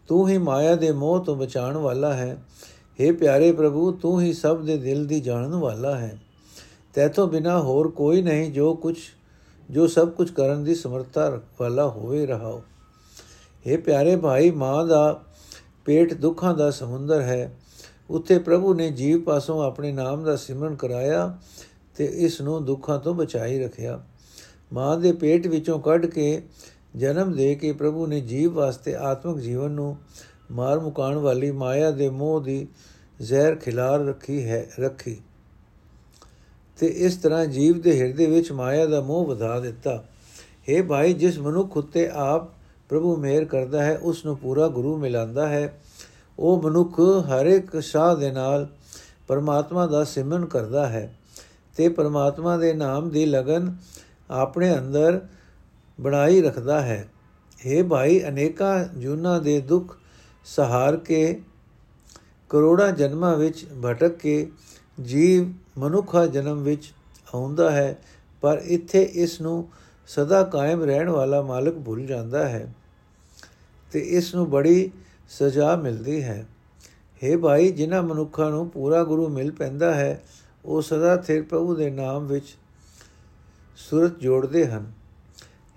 [0.08, 2.38] ਤੂੰ ਹੀ ਮਾਇਆ ਦੇ ਮੋਹ ਤੋਂ ਬਚਾਉਣ ਵਾਲਾ ਹੈ।
[3.02, 6.20] हे ਪਿਆਰੇ ਪ੍ਰਭੂ, ਤੂੰ ਹੀ ਸਭ ਦੇ ਦਿਲ ਦੀ ਜਾਣਨ ਵਾਲਾ ਹੈ।
[6.94, 8.98] ਤੇਥੋਂ ਬਿਨਾ ਹੋਰ ਕੋਈ ਨਹੀਂ ਜੋ ਕੁਝ
[9.70, 12.62] ਜੋ ਸਭ ਕੁਝ ਕਰਨ ਦੀ ਸਮਰੱਥਾ ਵਾਲਾ ਹੋਵੇ ਰਹਾਓ।
[13.72, 15.24] हे ਪਿਆਰੇ ਭਾਈ, ਮਾਂ ਦਾ
[15.86, 17.58] ਪੇਟ ਦੁੱਖਾਂ ਦਾ ਸਮੁੰਦਰ ਹੈ।
[18.10, 21.38] ਉੱਥੇ ਪ੍ਰਭੂ ਨੇ ਜੀਵ ਪਾਸੋਂ ਆਪਣੇ ਨਾਮ ਦਾ ਸਿਮਰਨ ਕਰਾਇਆ
[21.96, 24.04] ਤੇ ਇਸ ਨੂੰ ਦੁੱਖਾਂ ਤੋਂ ਬਚਾਈ ਰੱਖਿਆ।
[24.74, 26.44] ਮਾਂ ਦੇ ਪੇਟ ਵਿੱਚੋਂ ਕੱਢ ਕੇ
[26.96, 29.98] ਜਨਮ ਦੇ ਕੇ ਪ੍ਰਭੂ ਨੇ ਜੀਵ ਵਾਸਤੇ ਆਤਮਿਕ ਜੀਵਨ ਨੂੰ
[30.52, 32.68] ਮਾਰ ਮੁਕਾਣ ਵਾਲੀ ਮਾਇਆ ਦੇ ਮੋਹ ਦੀ
[33.22, 35.22] ਜ਼ਹਿਰ ਖਿਲਾਰ ਰੱਖੀ ਹੈ, ਰੱਖੀ।
[36.80, 40.04] ਤੇ ਇਸ ਤਰ੍ਹਾਂ ਜੀਵ ਦੇ ਹਿਰਦੇ ਵਿੱਚ ਮਾਇਆ ਦਾ ਮੋਹ ਵਧਾ ਦਿੱਤਾ।
[40.50, 42.50] हे ਭਾਈ, ਜਿਸ ਮਨੁੱਖ ਉਤੇ ਆਪ
[42.90, 45.82] ਪ੍ਰਭੂ ਮਿਹਰ ਕਰਦਾ ਹੈ, ਉਸ ਨੂੰ ਪੂਰਾ ਗੁਰੂ ਮਿਲਾਂਦਾ ਹੈ।
[46.40, 48.68] ਉਹ ਮਨੁੱਖ ਹਰ ਇੱਕ ਸਾਹ ਦੇ ਨਾਲ
[49.28, 51.16] ਪਰਮਾਤਮਾ ਦਾ ਸਿਮਰਨ ਕਰਦਾ ਹੈ।
[51.78, 53.76] ਤੇ ਪਰਮਾਤਮਾ ਦੇ ਨਾਮ ਦੀ ਲਗਨ
[54.30, 55.22] ਆਪਣੇ ਅੰਦਰ
[56.02, 57.10] ਬਣਾਈ ਰੱਖਦਾ ਹੈ।
[57.68, 59.98] हे ਭਾਈ, ਅਨੇਕਾਂ ਜੁਨਾ ਦੇ ਦੁੱਖ
[60.46, 61.42] ਸਹਾਰ ਕੇ
[62.50, 64.52] ਕਰੋੜਾਂ ਜਨਮਾਂ ਵਿੱਚ ਭਟਕ ਕੇ
[65.02, 66.92] ਜੀਵ ਮਨੁੱਖਾ ਜਨਮ ਵਿੱਚ
[67.34, 68.00] ਆਉਂਦਾ ਹੈ,
[68.44, 69.68] ਪਰ ਇੱਥੇ ਇਸ ਨੂੰ
[70.10, 72.74] ਸਦਾ ਕਾਇਮ ਰਹਿਣ ਵਾਲਾ ਮਾਲਕ ਭੁੱਲ ਜਾਂਦਾ ਹੈ
[73.92, 74.92] ਤੇ ਇਸ ਨੂੰ ਬੜੀ
[75.30, 76.46] ਸਜ਼ਾ ਮਿਲਦੀ ਹੈ।
[77.22, 80.22] हे ਭਾਈ, ਜਿਨ੍ਹਾਂ ਮਨੁੱਖਾਂ ਨੂੰ ਪੂਰਾ ਗੁਰੂ ਮਿਲ ਪੈਂਦਾ ਹੈ,
[80.66, 82.56] ਉਹ ਸਦਾ ਥਿਰ ਪ੍ਰਭੂ ਦੇ ਨਾਮ ਵਿੱਚ
[83.78, 84.92] ਸੁਰਤ ਜੋੜਦੇ ਹਨ।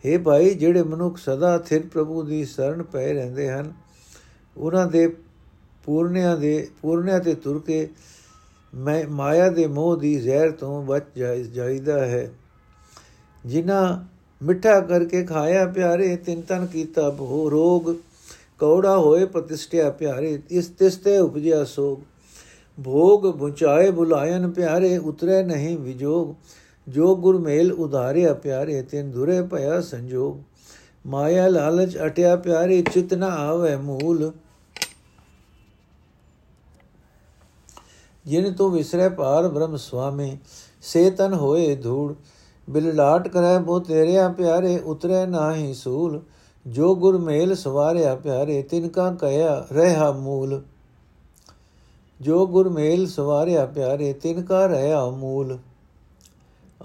[0.05, 3.73] हे ਭਾਈ, ਜਿਹੜੇ ਮਨੁੱਖ ਸਦਾ ਥਿਰ ਪ੍ਰਭੂ ਦੀ ਸ਼ਰਨ ਪਏ ਰਹਿੰਦੇ ਹਨ,
[4.57, 5.07] ਉਹਨਾਂ ਦੇ
[5.85, 7.89] ਪੂਰਨਿਆਂ ਦੇ, ਪੂਰਨਿਆਂ ਤੇ ਤੁਰ ਕੇ
[8.75, 11.03] ਮੈਂ ਮਾਇਆ ਦੇ ਮੋਹ ਦੀ ਜ਼ਹਿਰ ਤੋਂ ਬਚ
[11.53, 12.31] ਜਾਈਦਾ ਹੈ।
[13.47, 14.05] ਜਿਨ੍ਹਾਂ
[14.45, 17.95] ਮਿੱਠਾ ਕਰਕੇ ਖਾਇਆ ਪਿਆਰੇ, ਤਿੰਨ ਤਨ ਕੀਤਾ ਭੋ, ਰੋਗ,
[18.59, 21.99] ਕੌੜਾ ਹੋਏ ਪ੍ਰਤਿਸ਼ਠਿਆ ਪਿਆਰੇ, ਇਸ ਤਿਸਤੇ ਉਪਜਿਆ ਸੋਗ।
[22.85, 26.35] ਭੋਗ ਬੁਚਾਏ ਬੁਲਾਇਨ ਪਿਆਰੇ, ਉਤਰੇ ਨਹੀਂ ਵਿਜੋਗ।
[26.89, 30.37] ਜੋ ਗੁਰ ਮੇਲ ਉਧਾਰਿਆ ਪਿਆਰੇ, ਤਿਨ ਦੁਰੇ ਭਇਆ ਸੰਜੋਗ।
[31.07, 34.33] ਮਾਇਆ ਲਾਲਚ ਅਟਿਆ ਪਿਆਰੇ, ਚਿਤ ਨ ਆਵੇ ਮੂਲ।
[38.27, 40.39] ਜਿਨ ਤੂੰ ਵਿਸਰੇ ਪਾਰ ਬ੍ਰਹਮ ਸੁਆਮੀ,
[40.83, 42.15] ਸੇ ਤਨ ਹੋਏ ਧੂੜ।
[42.71, 46.21] ਬਿਲਲਾਟ ਕਰੈ ਬੋ ਤੇਰਿਆ ਪਿਆਰੇ, ਉਤਰੇ ਨਾਹੀ ਸੂਲ।
[46.67, 50.63] ਜੋ ਗੁਰ ਮੇਲ ਸਵਾਰਿਆ ਪਿਆਰੇ ਤਿਨ ਕਾ ਕਹਿਆ ਰਹਾ ਮੂਲ।
[52.21, 55.59] ਜੋ ਗੁਰ ਮੇਲ ਸਵਾਰਿਆ ਪਿਆਰੇ ਤਿਨ ਕਾ ਰਹਾ ਮੂਲ।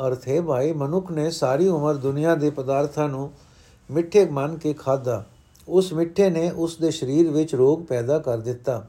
[0.07, 3.31] ਅਰਥ ਹੈ ਭਾਈ, ਮਨੁੱਖ ਨੇ ਸਾਰੀ ਉਮਰ ਦੁਨੀਆ ਦੇ ਪਦਾਰਥਾਂ ਨੂੰ
[3.91, 5.25] ਮਿੱਠੇ ਮੰਨ ਕੇ ਖਾਦਾ
[5.67, 8.85] ਉਸ ਮਿੱਠੇ ਨੇ ਉਸ ਦੇ ਸਰੀਰ ਵਿੱਚ ਰੋਗ ਪੈਦਾ ਕਰ ਦਿੱਤਾ।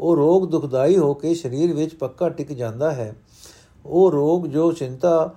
[0.00, 3.16] ਉਹ ਰੋਗ ਦੁਖਦਾਈ ਹੋ ਕੇ ਸਰੀਰ ਵਿੱਚ ਪੱਕਾ ਟਿਕ ਜਾਂਦਾ ਹੈ।
[3.86, 5.34] ਉਹ ਰੋਗ ਜੋ ਚਿੰਤਾ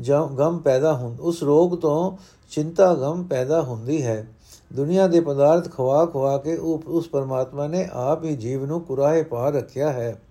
[0.00, 2.16] ਜਾਂ ਗਮ ਪੈਦਾ ਹੁੰਦ ਉਸ ਰੋਗ ਤੋਂ
[2.50, 4.34] ਚਿੰਤਾ ਗਮ ਪੈਦਾ ਹੁੰਦੀ ਹੈ।
[4.72, 9.22] ਦੁਨੀਆ ਦੇ ਪਦਾਰਥ ਖਵਾ ਖਵਾ ਕੇ ਉਹ ਉਸ ਪਰਮਾਤਮਾ ਨੇ ਆਪ ਹੀ ਜੀਵ ਨੂੰ ਕੁਰਾਹੇ
[9.22, 10.22] ਪਾ ਰੱਖਿਆ ਹੈ।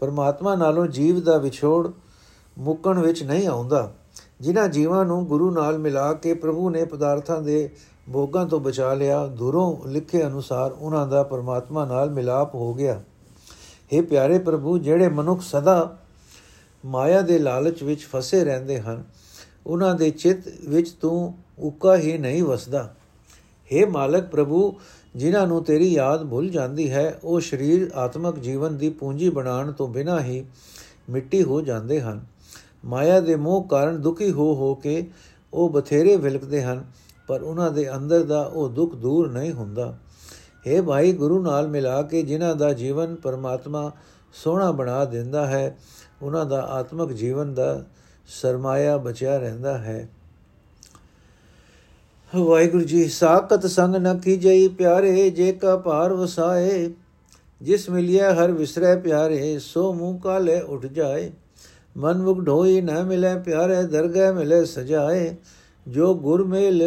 [0.00, 1.90] ਪਰਮਾਤਮਾ ਨਾਲੋਂ ਜੀਵ ਦਾ ਵਿਛੋੜ
[2.58, 3.94] ਮੁੱਕਣ ਵਿੱਚ ਨਹੀਂ ਆਉਂਦਾ।
[4.40, 7.70] ਜਿਨ੍ਹਾਂ ਜੀਵਾਂ ਨੂੰ ਗੁਰੂ ਨਾਲ ਮਿਲਾ ਕੇ ਪ੍ਰਭੂ ਨੇ ਪਦਾਰਥਾਂ ਦੇ
[8.12, 13.02] ਭੋਗਾਂ ਤੋਂ ਬਚਾ ਲਿਆ, ਦੂਰੋਂ ਲਿਖੇ ਅਨੁਸਾਰ ਉਹਨਾਂ ਦਾ ਪਰਮਾਤਮਾ ਨਾਲ ਮਿਲਾਪ ਹੋ ਗਿਆ।
[13.94, 15.96] हे ਪਿਆਰੇ ਪ੍ਰਭੂ, ਜਿਹੜੇ ਮਨੁੱਖ ਸਦਾ
[16.86, 19.04] ਮਾਇਆ ਦੇ ਲਾਲਚ ਵਿੱਚ ਫਸੇ ਰਹਿੰਦੇ ਹਨ,
[19.66, 22.94] ਉਹਨਾਂ ਦੇ ਚਿੱਤ ਵਿੱਚ ਤੂੰ ਉਕਾ ਹੀ ਨਹੀਂ ਵਸਦਾ।
[23.70, 24.74] हे ਮਾਲਕ ਪ੍ਰਭੂ,
[25.16, 29.88] ਜਿਨ੍ਹਾਂ ਨੂੰ ਤੇਰੀ ਯਾਦ ਭੁੱਲ ਜਾਂਦੀ ਹੈ, ਉਹ ਸਰੀਰ ਆਤਮਿਕ ਜੀਵਨ ਦੀ ਪੂੰਜੀ ਬਣਾਉਣ ਤੋਂ
[29.88, 30.44] ਬਿਨਾਂ ਹੀ
[31.10, 32.24] ਮਿੱਟੀ ਹੋ ਜਾਂਦੇ ਹਨ।
[32.84, 35.10] ਮਾਇਆ ਦੇ ਮੋਹ ਕਾਰਨ ਦੁਖੀ ਹੋ ਹੋ ਕੇ
[35.54, 36.84] ਉਹ ਬਥੇਰੇ ਵਿਲਕਦੇ ਹਨ।
[37.26, 39.98] ਪਰ ਉਹਨਾਂ ਦੇ ਅੰਦਰ ਦਾ ਉਹ ਦੁੱਖ ਦੂਰ ਨਹੀਂ ਹੁੰਦਾ।
[40.68, 43.92] हे ਭਾਈ, ਗੁਰੂ ਨਾਲ ਮਿਲਾ ਕੇ ਜਿਨ੍ਹਾਂ ਦਾ ਜੀਵਨ ਪਰਮਾਤਮਾ
[44.32, 45.78] ਸੋਹਣਾ ਬਣਾ ਦਿੰਦਾ ਹੈ,
[46.22, 47.84] ਉਹਨਾਂ ਦਾ ਆਤਮਿਕ ਜੀਵਨ ਦਾ
[48.26, 50.08] ਸਰਮਾਇਆ ਬਚਿਆ ਰਹਿੰਦਾ ਹੈ।
[52.36, 56.90] ਵਾਹਿਗੁਰੂ ਜੀ, ਸਾਖਤ ਸੰਗ ਨ ਕੀਜਈ ਪਿਆਰੇ, ਜੇ ਕਾ ਭਾਰ ਵਸਾਏ,
[57.62, 61.32] ਜਿਸ ਮਿਲਿਆ ਹਰ ਵਿਸਰੇ ਪਿਆਰੇ, ਸੋ ਮੂੰਹ ਕਾਲੇ ਉੱਠ ਜਾਏ।
[61.96, 65.36] ਮਨ ਮੁਖ ਢੋਈ ਨ ਮਿਲੇ ਪਿਆਰੇ, ਦਰਗਹਿ ਮਿਲੇ ਸਜਾਏ।
[65.88, 66.82] ਜੋ ਗੁਰ ਮੇਲ,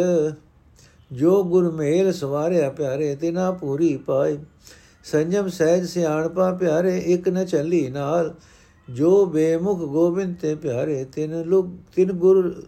[1.12, 4.38] ਜੋ ਗੁਰ ਮੇਲ ਸਵਾਰਿਆ ਪਿਆਰੇ, ਤਿਨਾ ਪੂਰੀ ਪਾਏ।
[5.04, 8.34] ਸੰਜਮ ਸਹਿਜ ਸਿਆਣਪਾ ਪਿਆਰੇ, ਇੱਕ ਨ ਚੱਲੀ ਨਾਲ।
[8.90, 11.66] ਜੋ ਬੇਮੁਖ ਗੋਬਿੰਦ ਤੇ ਪਿਆਰੇ, ਤਿਨ ਲੁਗ,
[11.96, 12.62] ਤਿਨ ਗੁਰ,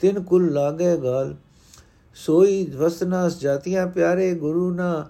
[0.00, 1.36] ਤਿਨ ਕੁਲ ਲਾਗੇ ਗਾਲ।
[2.14, 5.08] ਸੋਈ ਵਸਨਾਸ ਜਾਤੀਆਂ ਪਿਆਰੇ, ਗੁਰੂ ਨਾ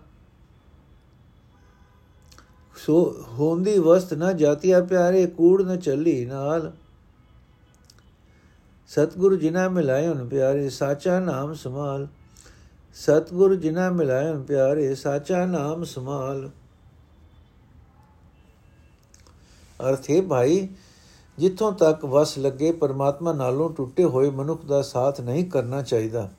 [2.77, 6.73] ਸੋ, ਹੋਂਦੀ ਵਸਤ ਨਾ ਜਾਤੀਆ ਪਿਆਰੇ, ਕੂੜ ਨ ਚੱਲੀ ਨਾਲ।
[8.93, 12.09] ਸਤਗੁਰੂ ਜਿਨਾ ਮਿਲਾਇਨ ਪਿਆਰੇ, ਸਾਚਾ ਨਾਮ ਸਮਾਲ
[12.95, 16.51] ਸਤਗੁਰੂ ਜਿਨਾ ਮਿਲਾਇਨ ਪਿਆਰੇ, ਸਾਚਾ ਨਾਮ ਸਮਾਲ
[19.89, 20.69] ਅਰਥੇ ਭਾਈ,
[21.39, 26.31] ਜਿੱਥੋਂ ਤੱਕ ਵਸ ਲੱਗੇ, ਪਰਮਾਤਮਾ ਨਾਲੋਂ ਟੁੱਟੇ ਹੋਏ ਮਨੁੱਖ ਦਾ ਸਾਥ ਨਹੀਂ ਕਰਨਾ ਚਾਹੀਦਾ।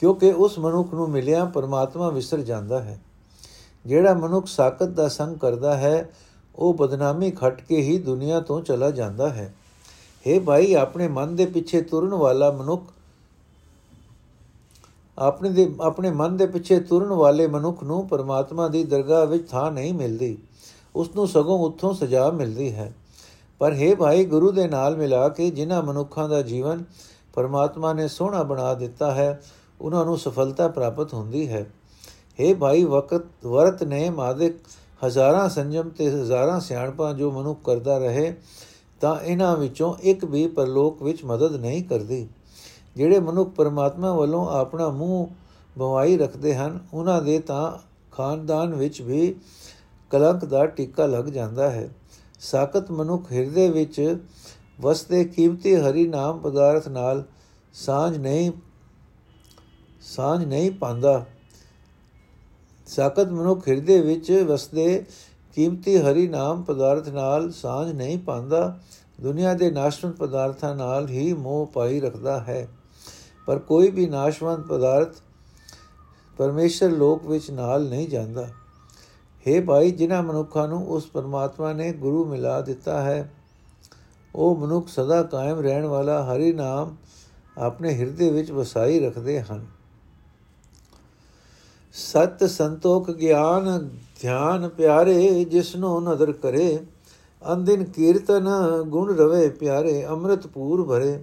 [0.00, 3.00] ਕਿਉਂਕਿ ਉਸ ਮਨੁੱਖ ਨੂੰ ਮਿਲਿਆ ਪਰਮਾਤਮਾ ਵਿਸਰ ਜਾਂਦਾ ਹੈ।
[3.86, 6.10] ਜਿਹੜਾ ਮਨੁੱਖ ਸਾਖਤ ਦਾ ਸੰਗ ਕਰਦਾ ਹੈ,
[6.56, 9.54] ਉਹ ਬਦਨਾਮੀ ਖੱਟ ਕੇ ਹੀ ਦੁਨੀਆ ਤੋਂ ਚਲਾ ਜਾਂਦਾ ਹੈ।
[10.25, 12.91] हे ਭਾਈ ਆਪਣੇ ਮਨ ਦੇ ਪਿੱਛੇ ਤੁਰਨ ਵਾਲਾ ਮਨੁੱਖ
[15.17, 19.71] ਆਪਣੇ ਦੇ ਆਪਣੇ ਮਨ ਦੇ ਪਿੱਛੇ ਤੁਰਨ ਵਾਲੇ ਮਨੁੱਖ ਨੂੰ ਪਰਮਾਤਮਾ ਦੀ ਦਰਗਾਹ ਵਿੱਚ ਥਾਂ
[19.71, 20.37] ਨਹੀਂ ਮਿਲਦੀ
[20.95, 22.91] ਉਸ ਨੂੰ ਸਗੋਂ ਉੱਥੋਂ ਸਜ਼ਾ ਮਿਲਦੀ ਹੈ
[23.61, 26.83] ਪਰ हे ਭਾਈ ਗੁਰੂ ਦੇ ਨਾਲ ਮਿਲਾ ਕੇ ਜਿਨ੍ਹਾਂ ਮਨੁੱਖਾਂ ਦਾ ਜੀਵਨ
[27.33, 29.39] ਪਰਮਾਤਮਾ ਨੇ ਸੋਹਣਾ ਬਣਾ ਦਿੱਤਾ ਹੈ
[29.79, 31.65] ਉਹਨਾਂ ਨੂੰ ਸਫਲਤਾ ਪ੍ਰਾਪਤ ਹੁੰਦੀ ਹੈ
[32.39, 34.57] हे ਭਾਈ ਵਕਤ ਵਰਤ ਨੇ ਮਾਦਿਕ
[35.01, 38.33] ਹਜ਼ਾਰਾਂ ਸੰਜਮ ਤੇ ਹਜ਼ਾਰਾਂ ਸਿਆਣਪਾਂ ਜੋ ਮਨੁੱਖ ਕਰਦਾ ਰਹੇ
[39.00, 42.28] ਤਾਂ ਇਹਨਾਂ ਵਿੱਚੋਂ ਇੱਕ ਵੀ ਪਰਲੋਕ ਵਿੱਚ ਮਦਦ ਨਹੀਂ ਕਰਦੀ।
[42.96, 45.28] ਜਿਹੜੇ ਮਨੁੱਖ ਪਰਮਾਤਮਾ ਵੱਲੋਂ ਆਪਣਾ ਮੂੰਹ
[45.78, 47.72] ਬਵਾਈ ਰੱਖਦੇ ਹਨ, ਉਹਨਾਂ ਦੇ ਤਾਂ
[48.12, 49.34] ਖਾਨਦਾਨ ਵਿੱਚ ਵੀ
[50.10, 51.88] ਕਲੰਕ ਦਾ ਟਿੱਕਾ ਲੱਗ ਜਾਂਦਾ ਹੈ।
[52.40, 54.18] ਸਾਖਤ ਮਨੁੱਖ ਹਿਰਦੇ ਵਿੱਚ
[54.80, 57.24] ਵਸਦੇ ਕੀਮਤੀ ਹਰੀ ਨਾਮ ਪਦਾਰਥ ਨਾਲ
[57.74, 58.52] ਸਾਂਝ ਨਹੀਂ
[60.00, 61.24] ਸਾਂਝ ਨਹੀਂ ਪਾਉਂਦਾ।
[62.86, 65.04] ਸਾਖਤ ਮਨੁੱਖ ਹਿਰਦੇ ਵਿੱਚ ਵਸਦੇ
[65.54, 68.78] ਕੀਮਤੀ ਹਰੀ ਨਾਮ ਪਦਾਰਥ ਨਾਲ ਸਾਂਝ ਨਹੀਂ ਪਾਉਂਦਾ,
[69.20, 72.68] ਦੁਨੀਆ ਦੇ ਨਾਸ਼ਵੰਤ ਪਦਾਰਥਾਂ ਨਾਲ ਹੀ ਮੋਹ ਪਾਈ ਰੱਖਦਾ ਹੈ।
[73.46, 75.16] ਪਰ ਕੋਈ ਵੀ ਨਾਸ਼ਵੰਤ ਪਦਾਰਥ
[76.38, 78.48] ਪਰਮੇਸ਼ਰ ਲੋਕ ਵਿੱਚ ਨਾਲ ਨਹੀਂ ਜਾਂਦਾ।
[79.46, 83.32] हे ਭਾਈ, ਜਿਨ੍ਹਾਂ ਮਨੁੱਖਾਂ ਨੂੰ ਉਸ ਪਰਮਾਤਮਾ ਨੇ ਗੁਰੂ ਮਿਲਾ ਦਿੱਤਾ ਹੈ,
[84.34, 86.96] ਉਹ ਮਨੁੱਖ ਸਦਾ ਕਾਇਮ ਰਹਿਣ ਵਾਲਾ ਹਰੀ ਨਾਮ
[87.58, 89.66] ਆਪਣੇ ਹਿਰਦੇ ਵਿੱਚ ਵਸਾਈ ਰੱਖਦੇ ਹਨ।
[91.94, 93.88] ਸਤ ਸੰਤੋਖ ਗਿਆਨ,
[94.20, 96.78] ਧਿਆਨ ਪਿਆਰੇ, ਜਿਸਨੂੰ ਨਦਰ ਕਰੇ
[97.42, 98.48] ਅੰਦਿਨ ਕੀਰਤਨ
[98.86, 101.18] ਗੁਣ ਰਵੇ ਪਿਆਰੇ, ਅੰਮ੍ਰਿਤ ਪੂਰ ਭਰੇ।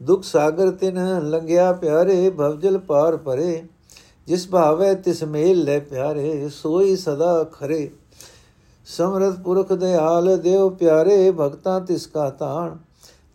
[0.00, 3.62] ਦੁਖ ਸਾਗਰ ਤਿਨ ਲੰਗਿਆ ਪਿਆਰੇ, ਭਵਜਲ ਪਾਰ ਪਰੇ
[4.28, 7.90] ਜਿਸ ਭਾਵੇ ਤਿਸ ਮੇਲ ਲੈ ਪਿਆਰੇ, ਸੋਈ ਸਦਾ ਖਰੇ।
[8.86, 12.76] ਸਮਰਤ ਪੁਰਖ ਦਿਆਲ ਦੇਵ ਪਿਆਰੇ, ਭਗਤਾਂ ਤਿਸ ਕਾ ਤਾਣ।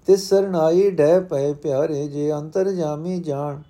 [0.08, 3.62] ਤਿਸ ਸਰਨਾਈ ਡੈ ਪਏ ਪਿਆਰੇ, ਜੇ ਅੰਤਰ ਜਾਮੀ ਜਾਣ।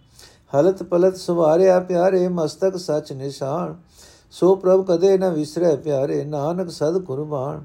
[0.53, 3.75] ਹਲਤ ਪਲਤ ਸਵਾਰਿਆ ਪਿਆਰੇ ਮਸਤਕ ਸਚ ਨਿਸ਼ਾਨ,
[4.31, 7.63] ਸੋ ਪ੍ਰਭ ਕਦੇ ਨ ਵਿਸਰੈ ਪਿਆਰੇ ਨਾਨਕ ਸਦ ਕੁਰਬਾਨ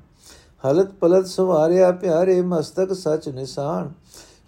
[0.65, 3.93] ਹਲਤ ਪਲਤ ਸਵਾਰਿਆ ਪਿਆਰੇ ਮਸਤਕ ਸਚ ਨਿਸ਼ਾਨ,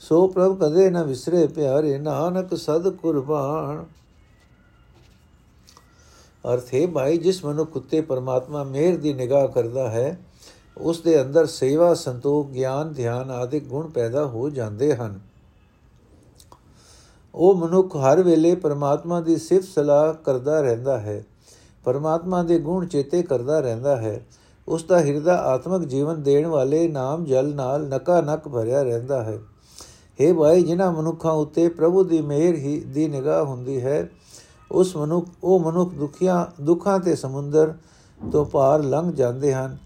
[0.01, 3.85] ਸੋ ਪ੍ਰਭ ਕਦੇ ਨ ਵਿਸਰੇ ਪਿਆਰੇ ਨਾਨਕ ਸਦ ਕੁਰਬਾਨ
[6.44, 10.18] ਅਰਥ ਹੈ ਭਾਈ, ਜਿਸ ਮਨੁੱਖ ਉਤੇ ਪਰਮਾਤਮਾ ਮਿਹਰ ਦੀ ਨਿਗਾਹ ਕਰਦਾ ਹੈ,
[10.77, 15.18] ਉਸ ਦੇ ਅੰਦਰ ਸੇਵਾ, ਸੰਤੋਖ, ਗਿਆਨ, ਧਿਆਨ ਆਦਿ ਗੁਣ ਪੈਦਾ ਹੋ ਜਾਂਦੇ ਹਨ।
[17.38, 21.24] ਉਹ ਮਨੁੱਖ ਹਰ ਵੇਲੇ ਪਰਮਾਤਮਾ ਦੀ ਸਿਫਤ ਸਲਾਹ ਕਰਦਾ ਰਹਿੰਦਾ ਹੈ,
[21.85, 24.27] ਪਰਮਾਤਮਾ ਦੇ ਗੁਣ ਚੇਤੇ ਕਰਦਾ ਰਹਿੰਦਾ ਹੈ।
[24.68, 29.38] ਉਸ ਦਾ ਹਿਰਦਾ ਆਤਮਿਕ ਜੀਵਨ ਦੇਣ ਵਾਲੇ ਨਾਮ ਜਲ ਨਾਲ ਨਕਾ ਨਕ ਭਰਿਆ ਰਹਿੰਦਾ ਹੈ।
[30.18, 34.09] हे ਭਾਈ, ਜਿਨ੍ਹਾਂ ਮਨੁੱਖਾਂ ਉੱਤੇ ਪ੍ਰਭੂ ਦੀ ਮਿਹਰ ਹੀ ਦੀ ਨਿਗਾਹ ਹੁੰਦੀ ਹੈ,
[34.72, 37.74] ਉਸ ਮਨੁੱਖ, ਉਹ ਮਨੁੱਖ ਦੁਖੀਆਂ, ਦੁੱਖਾਂ ਤੇ ਸਮੁੰਦਰ
[38.33, 39.77] ਤੋਂ ਪਾਰ ਲੰਘ ਜਾਂਦੇ ਹਨ।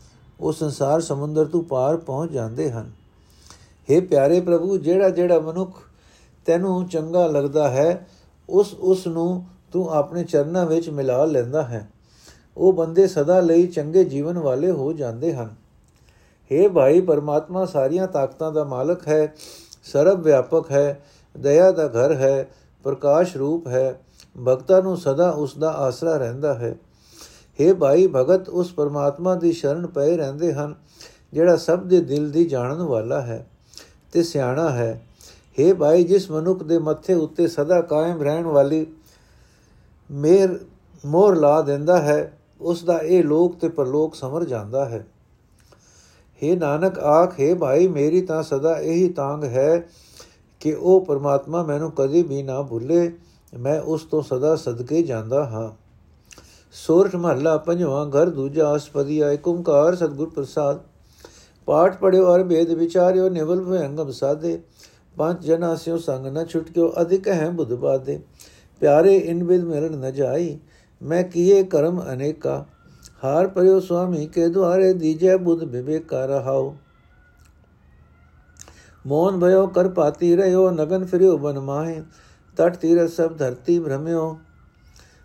[0.41, 2.91] ਉਹ ਸੰਸਾਰ ਸਮੁੰਦਰ ਤੋਂ ਪਾਰ ਪਹੁੰਚ ਜਾਂਦੇ ਹਨ।
[3.89, 5.83] हे ਪਿਆਰੇ ਪ੍ਰਭੂ ਜਿਹੜਾ ਜਿਹੜਾ ਮਨੁੱਖ
[6.47, 8.07] ਤੈਨੂੰ ਚੰਗਾ ਲੱਗਦਾ ਹੈ,
[8.49, 11.89] ਉਸ ਉਸ ਨੂੰ ਤੂੰ ਆਪਣੇ ਚਰਨਾਂ ਵਿੱਚ ਮਿਲਾ ਲੈਂਦਾ ਹੈ।
[12.57, 15.55] ਉਹ ਬੰਦੇ ਸਦਾ ਲਈ ਚੰਗੇ ਜੀਵਨ ਵਾਲੇ ਹੋ ਜਾਂਦੇ ਹਨ।
[16.51, 19.35] हे ਭਾਈ, ਪਰਮਾਤਮਾ ਸਾਰੀਆਂ ਤਾਕਤਾਂ ਦਾ ਮਾਲਕ ਹੈ,
[19.85, 21.05] ਸਰਬ ਵਿਆਪਕ ਹੈ,
[21.39, 22.49] ਦਇਆ ਦਾ ਘਰ ਹੈ,
[22.83, 24.01] ਪ੍ਰਕਾਸ਼ ਰੂਪ ਹੈ,
[24.45, 26.77] ਭਗਤਾਂ ਨੂੰ ਸਦਾ ਉਸ ਦਾ ਆਸਰਾ ਰਹਿੰਦਾ ਹੈ।
[27.61, 30.75] हे ਭਾਈ, ਭਗਤ ਉਸ ਪਰਮਾਤਮਾ ਦੀ ਸ਼ਰਨ ਪਏ ਰਹਿੰਦੇ ਹਨ,
[31.33, 33.47] ਜਿਹੜਾ ਸਭ ਦੇ ਦਿਲ ਦੀ ਜਾਣਨ ਵਾਲਾ ਹੈ,
[34.13, 35.07] ਤੇ ਸਿਆਣਾ ਹੈ
[35.59, 38.87] हे ਭਾਈ, ਜਿਸ ਮਨੁੱਖ ਦੇ ਮੱਥੇ ਉੱਤੇ ਸਦਾ ਕਾਇਮ ਰਹਿਣ ਵਾਲੀ
[40.11, 40.59] ਮੇਰ
[41.07, 45.07] ਮੋਰ ਲਾ ਦਿੰਦਾ ਹੈ, ਉਸ ਦਾ ਇਹ ਲੋਕ ਤੇ ਪਰਲੋਕ ਸਮਰ ਜਾਂਦਾ ਹੈ।
[46.43, 49.89] हे ਨਾਨਕ, ਆਖੇ ਭਾਈ, ਮੇਰੀ ਤਾਂ ਸਦਾ ਇਹੀ ਤਾਂਗ ਹੈ
[50.61, 53.13] ਕਿ ਉਹ ਪਰਮਾਤਮਾ ਮੈਨੂੰ ਕਦੇ ਵੀ ਨਾ ਭੁੱਲੇ,
[53.53, 55.71] ਮੈਂ ਉਸ ਤੋਂ ਸਦਾ ਸਦਕੇ ਜਾਂਦਾ ਹਾਂ।
[56.75, 60.81] ਸੋਰਠ ਮਹੱਲਾ ਪੰਜਵਾਂ, ਘਰ ਦੂਜਾ ਅਸਪਦੀਆ ਏਕ ਓੰਕਾਰ ਸਤਿਗੁਰ ਪ੍ਰਸਾਦ।
[61.69, 64.61] ਪਾਠ ਪੜਿਓ ਅਰ ਭੇਦ ਵਿਚਾਰਿਓ, ਨਿਵਲ ਭਯੰਗਮ ਸਾਦੇ
[65.17, 68.19] ਪੰਜ ਜਨਾ ਸਿਓ ਸੰਗ ਨ ਛੁਟਕਿਓ ਅਧਿਕ ਹੈ ਬੁੱਧ ਬਾਦੇ
[68.83, 70.59] ਪਿਆਰੇ ਇਨ ਵਿਦ ਮਿਲਣ ਨ ਜਾਈ
[71.03, 72.65] ਮੈਂ ਕੀਏ ਕਰਮ ਅਨੇਕਾ
[73.25, 76.75] ਹਾਰ ਪਰਿਓ ਸੁਆਮੀ ਕੇ ਦੁਆਰੇ ਦੀਜੈ ਬੁੱਧ ਵਿਵੇਕ ਕਰ ਰਹਾਓ
[79.05, 82.03] ਮੋਨ ਭਇਓ ਕਰ ਪਾਤੀ ਰਹਿਓ ਨਗਨ ਫਿਰਿਓ ਬਨ ਮਾਹੇ
[82.57, 84.37] ਤਟ ਤੀਰਥ ਸਭ ਧਰਤੀ ਭ੍ਰਮਿਓ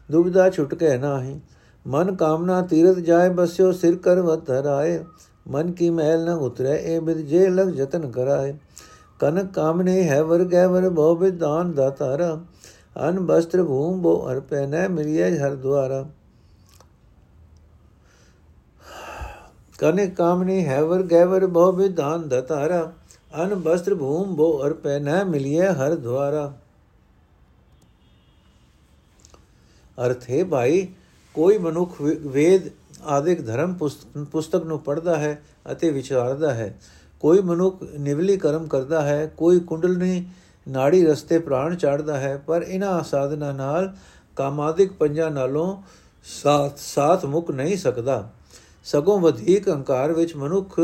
[0.10, 1.40] ਦੁਬਿਧਾ ਛੁਟਕੇ ਨਾਹੀ
[1.86, 5.04] ਮਨ ਕਾਮਨਾ ਤੀਰਥ ਜਾਏ ਬਸਿਓ ਸਿਰ ਕਰ ਵਤ ਧਰਾਏ
[5.46, 8.54] ਮਨ ਕੀ ਮਹਿਲ ਨ ਉਤਰੇ ਏ ਬਿਦ ਜੇ ਲਗ ਯਤਨ ਕਰਾਏ
[9.20, 12.38] ਕਨਕ ਕਾਮਨੇ ਹੈ ਵਰ ਗੈ ਵਰ ਬਹੁ ਵਿਦਾਨ ਦਾਤਾਰਾ
[13.08, 16.06] ਅਨ ਬਸਤਰ ਭੂਮ ਬੋ ਅਰਪੈ ਨ ਮਿਲਿਐ ਹਰ ਦੁਆਰਾ।
[19.80, 22.82] ਕਨੇ ਕਾਮਨੀ ਹੈਵਰ ਗੈਵਰ ਬਹੁ ਵਿਧਾਨ ਦਤਾਰਾ
[23.44, 26.54] ਅਨ ਬਸਤਰ ਭੂਮ ਬੋ ਅਰਪੈ ਨ ਮਿਲਿਏ ਹਰ ਦਵਾਰਾ
[29.98, 30.88] ਅਰਥ ਹੈ ਭਾਈ,
[31.36, 32.70] ਕੋਈ ਮਨੁੱਖ ਵੇਦ
[33.08, 33.74] ਆਦਿਕ ਧਰਮ
[34.32, 36.74] ਪੁਸਤਕ ਨੂੰ ਪੜ੍ਹਦਾ ਹੈ ਅਤੇ ਵਿਚਾਰਦਾ ਹੈ।
[37.20, 40.28] ਕੋਈ ਮਨੁੱਖ ਨਿਵਲੀ ਕਰਮ ਕਰਦਾ ਹੈ, ਕੋਈ ਕੁੰਡਲਨੀ
[40.68, 43.96] ਨਾੜੀ ਰਸਤੇ ਪ੍ਰਾਣ ਚਾੜਦਾ ਹੈ, ਪਰ ਇਹਨਾਂ ਸਾਧਨਾ ਨਾਲ
[44.36, 45.82] ਕਾਮਾਦਿਕ ਪੰਜਾਂ ਨਾਲੋਂ
[46.24, 48.32] ਸਾਥ ਸਾਥ ਮੁਕ ਨਹੀਂ ਸਕਦਾ।
[48.84, 50.80] ਸਗੋਂ ਵਧੇਕ ਹੰਕਾਰ ਵਿੱਚ ਮਨੁੱਖ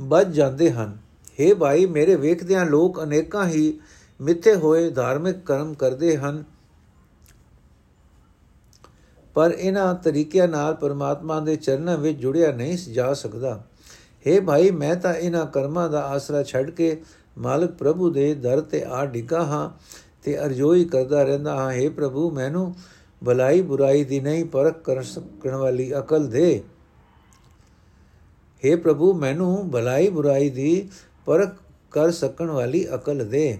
[0.00, 0.98] ਵੱਜ ਜਾਂਦੇ ਹਨ।
[1.40, 3.80] हे ਭਾਈ, ਮੇਰੇ ਵੇਖਦਿਆਂ ਲੋਕ ਅਨੇਕਾਂ ਹੀ
[4.20, 6.44] ਮਿੱਥੇ ਹੋਏ ਧਾਰਮਿਕ ਕਰਮ ਕਰਦੇ ਹਨ।
[9.34, 13.64] ਪਰ ਇਹਨਾਂ ਤਰੀਕਿਆਂ ਨਾਲ ਪਰਮਾਤਮਾ ਦੇ ਚਰਨਾਂ ਵਿੱਚ ਜੁੜਿਆ ਨਹੀਂ ਜਾ ਸਕਦਾ।
[14.25, 16.97] हे ਭਾਈ ਮੈਂ ਤਾਂ ਇਹਨਾਂ ਕਰਮਾਂ ਦਾ ਆਸਰਾ ਛੱਡ ਕੇ
[17.37, 19.69] ਮਾਲਕ ਪ੍ਰਭੂ ਦੇ ਦਰ ਤੇ ਆ ਡਿੱਗਾ ਹਾਂ
[20.23, 22.73] ਤੇ ਅਰਜ਼ੋਈ ਕਰਦਾ ਰਹਿੰਦਾ ਹਾਂ हे ਪ੍ਰਭੂ ਮੈਨੂੰ
[23.21, 26.63] ਭਲਾਈ ਬੁਰਾਈ ਦੀ ਨਹੀਂ ਪਰਖ ਕਰ ਸਕਣ ਵਾਲੀ ਅਕਲ ਦੇ
[28.63, 30.89] हे ਪ੍ਰਭੂ ਮੈਨੂੰ ਭਲਾਈ ਬੁਰਾਈ ਦੀ
[31.27, 31.55] ਪਰਖ
[31.91, 33.57] ਕਰ ਸਕਣ ਵਾਲੀ ਅਕਲ ਦੇ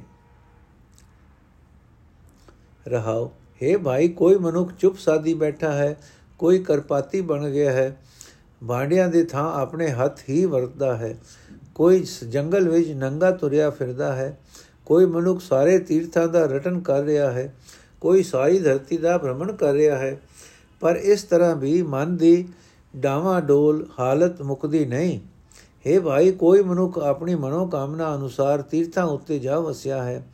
[2.86, 5.96] ਰਹਾਓ हे ਭਾਈ ਕੋਈ ਮਨੁੱਖ ਚੁੱਪ ਸਾਦੀ ਬੈਠਾ ਹੈ
[6.40, 7.96] ਕੋਈ ਕਰਪਾਤੀ ਬਣ ਗਿਆ ਹੈ
[8.65, 11.19] ਬਾਂਡਿਆਂ ਦੇ ਥਾਂ ਆਪਣੇ ਹੱਥ ਹੀ ਵਰਤਦਾ ਹੈ।
[11.75, 14.39] ਕੋਈ ਜੰਗਲ ਵਿੱਚ ਨੰਗਾ ਤੁਰਿਆ ਫਿਰਦਾ ਹੈ।
[14.87, 17.55] ਕੋਈ ਮਨੁੱਖ ਸਾਰੇ ਤੀਰਥਾਂ ਦਾ ਰਟਨ ਕਰ ਰਿਹਾ ਹੈ।
[18.01, 20.21] ਕੋਈ ਸਾਰੀ ਧਰਤੀ ਦਾ ਭ੍ਰਮਣ ਕਰ ਰਿਹਾ ਹੈ।
[20.81, 22.49] ਪਰ ਇਸ ਤਰ੍ਹਾਂ ਵੀ ਮਨ ਦੀ
[22.97, 25.21] ਡਾਵਾ ਡੋਲ ਹਾਲਤ ਮੁਕਦੀ ਨਹੀਂ।
[25.87, 30.27] ਹੈ ਭਾਈ, ਕੋਈ ਮਨੁੱਖ ਆਪਣੀ ਮਨੋ ਕਾਮਨਾ ਅਨੁਸਾਰ ਤੀਰਥਾਂ ਉੱਤੇ ਜਾ ਵਸਿਆ ਹੈ।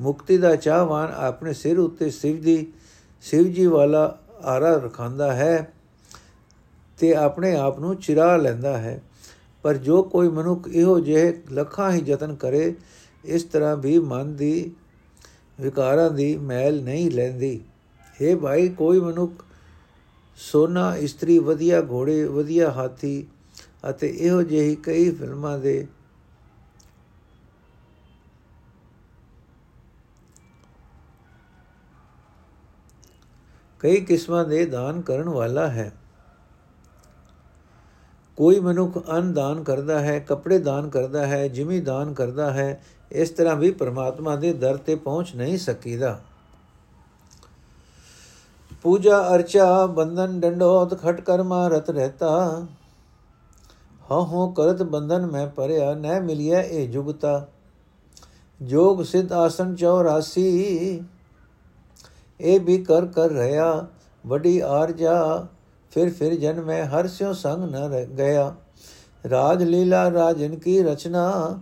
[0.00, 2.72] ਮੁਕਤੀ ਦਾ ਚਾਹਵਾਨ ਆਪਣੇ ਸਿਰ ਉੱਤੇ ਸਿਵ ਦੀ,
[3.22, 5.72] ਸਿਵ ਜੀ ਵਾਲਾ ਆਰਾ ਰਖਾਂਦਾ ਹੈ।
[6.98, 9.00] ਤੇ ਆਪਣੇ ਆਪ ਨੂੰ ਚਿਰਾ ਲੈਂਦਾ ਹੈ।
[9.64, 12.74] ਪਰ ਜੋ ਕੋਈ ਮਨੁੱਖ ਇਹੋ ਜਿਹੇ ਲੱਖਾਂ ਹੀ ਯਤਨ ਕਰੇ,
[13.24, 14.70] ਇਸ ਤਰ੍ਹਾਂ ਵੀ ਮਨ ਦੀ
[15.58, 17.60] ਵਿਕਾਰਾਂ ਦੀ ਮੈਲ ਨਹੀਂ ਲੈਂਦੀ।
[18.22, 19.44] ਹੈ ਭਾਈ, ਕੋਈ ਮਨੁੱਖ
[20.38, 23.26] ਸੋਨਾ, ਇਸਤਰੀ, ਵਧੀਆ ਘੋੜੇ, ਵਧੀਆ ਹਾਥੀ
[23.90, 25.86] ਅਤੇ ਇਹੋ ਜਿਹੀ ਕਈ ਫਿਲਮਾਂ ਦੇ
[33.80, 35.92] ਕਈ ਕਿਸਮਾਂ ਦੇ ਦਾਨ ਕਰਨ ਵਾਲਾ ਹੈ।
[38.38, 43.30] ਕੋਈ ਮਨੁੱਖ ਅਨ ਦਾਨ ਕਰਦਾ ਹੈ, ਕੱਪੜੇ ਦਾਨ ਕਰਦਾ ਹੈ ਜਿਮੀ ਦਾਨ ਕਰਦਾ ਹੈ, ਇਸ
[43.30, 46.20] ਤਰ੍ਹਾਂ ਵੀ ਪਰਮਾਤਮਾ ਦੇ ਦਰ ਤੇ ਪਹੁੰਚ ਨਹੀਂ ਸਕੀਦਾ।
[48.82, 52.66] ਪੂਜਾ ਅਰਚਾ ਬੰਧਨ ਡੰਡੋਤ ਖਟ ਕਰਮਾ ਰਤ ਰਹਤਾ।
[54.10, 57.46] ਹਾਂ ਹੋ ਕਰਤ ਬੰਧਨ ਮੈਂ ਪਰਿਆ ਨਹਿ ਮਿਲਿਆ ਇਹ ਜੁਗਤਾ।
[58.62, 61.00] ਜੋਗ ਸਿਧ ਆਸਨ 84
[62.40, 63.86] ਇਹ ਵੀ ਕਰ ਕਰ ਰਹਾ,
[64.26, 65.46] ਵੱਡੀ ਆਰਜਾ
[65.90, 68.54] ਫਿਰ ਫਿਰ ਜਨ ਮੈਂ ਹਰ ਸਿਓ ਸੰਗ ਨ ਰਹਿ ਗਿਆ।
[69.30, 71.60] ਰਾਜ ਲੀਲਾ ਰਾਜਨ ਕੀ ਰਚਨਾ?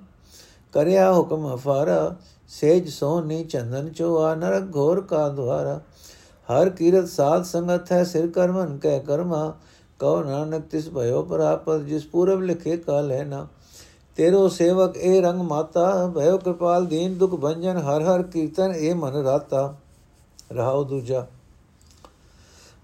[0.73, 2.17] ਕਰਿਆ ਹੁਕਮ ਅਫਾਰਾ,
[2.49, 5.81] ਸੇਜ ਸੋਨੀ ਚੰਦਨ ਚੋਆ, ਨਰਕ ਘੋਰ ਕਾ ਦਵਾਰਾ
[6.49, 9.55] ਹਰ ਕੀਰਤ ਸਾਧ ਸੰਗਤ ਹੈ, ਸਿਰ ਕਰਮਨ ਕਹਿ ਕਰਮਾ।
[9.99, 13.47] ਕਉ ਨਾਨਕ ਤਿਸ ਭਇਓ ਪ੍ਰਾਪਤ, ਜਿਸ ਪੂਰਬ ਲਿਖੇ ਕਾ ਲੈਣਾ।
[14.17, 19.13] ਤੇਰੋ ਸੇਵਕ ਇਹ ਰੰਗ ਮਾਤਾ, ਭਇਓ ਕਿਰਪਾਲ ਦੀਨ ਦੁਖ ਭੰਜਨ, ਹਰ ਹਰ ਕੀਰਤਨ ਇਹ ਮਨ
[19.13, 19.75] ਰਾਤਾ।
[20.53, 21.27] ਰਹਾਉ ਦੂਜਾ।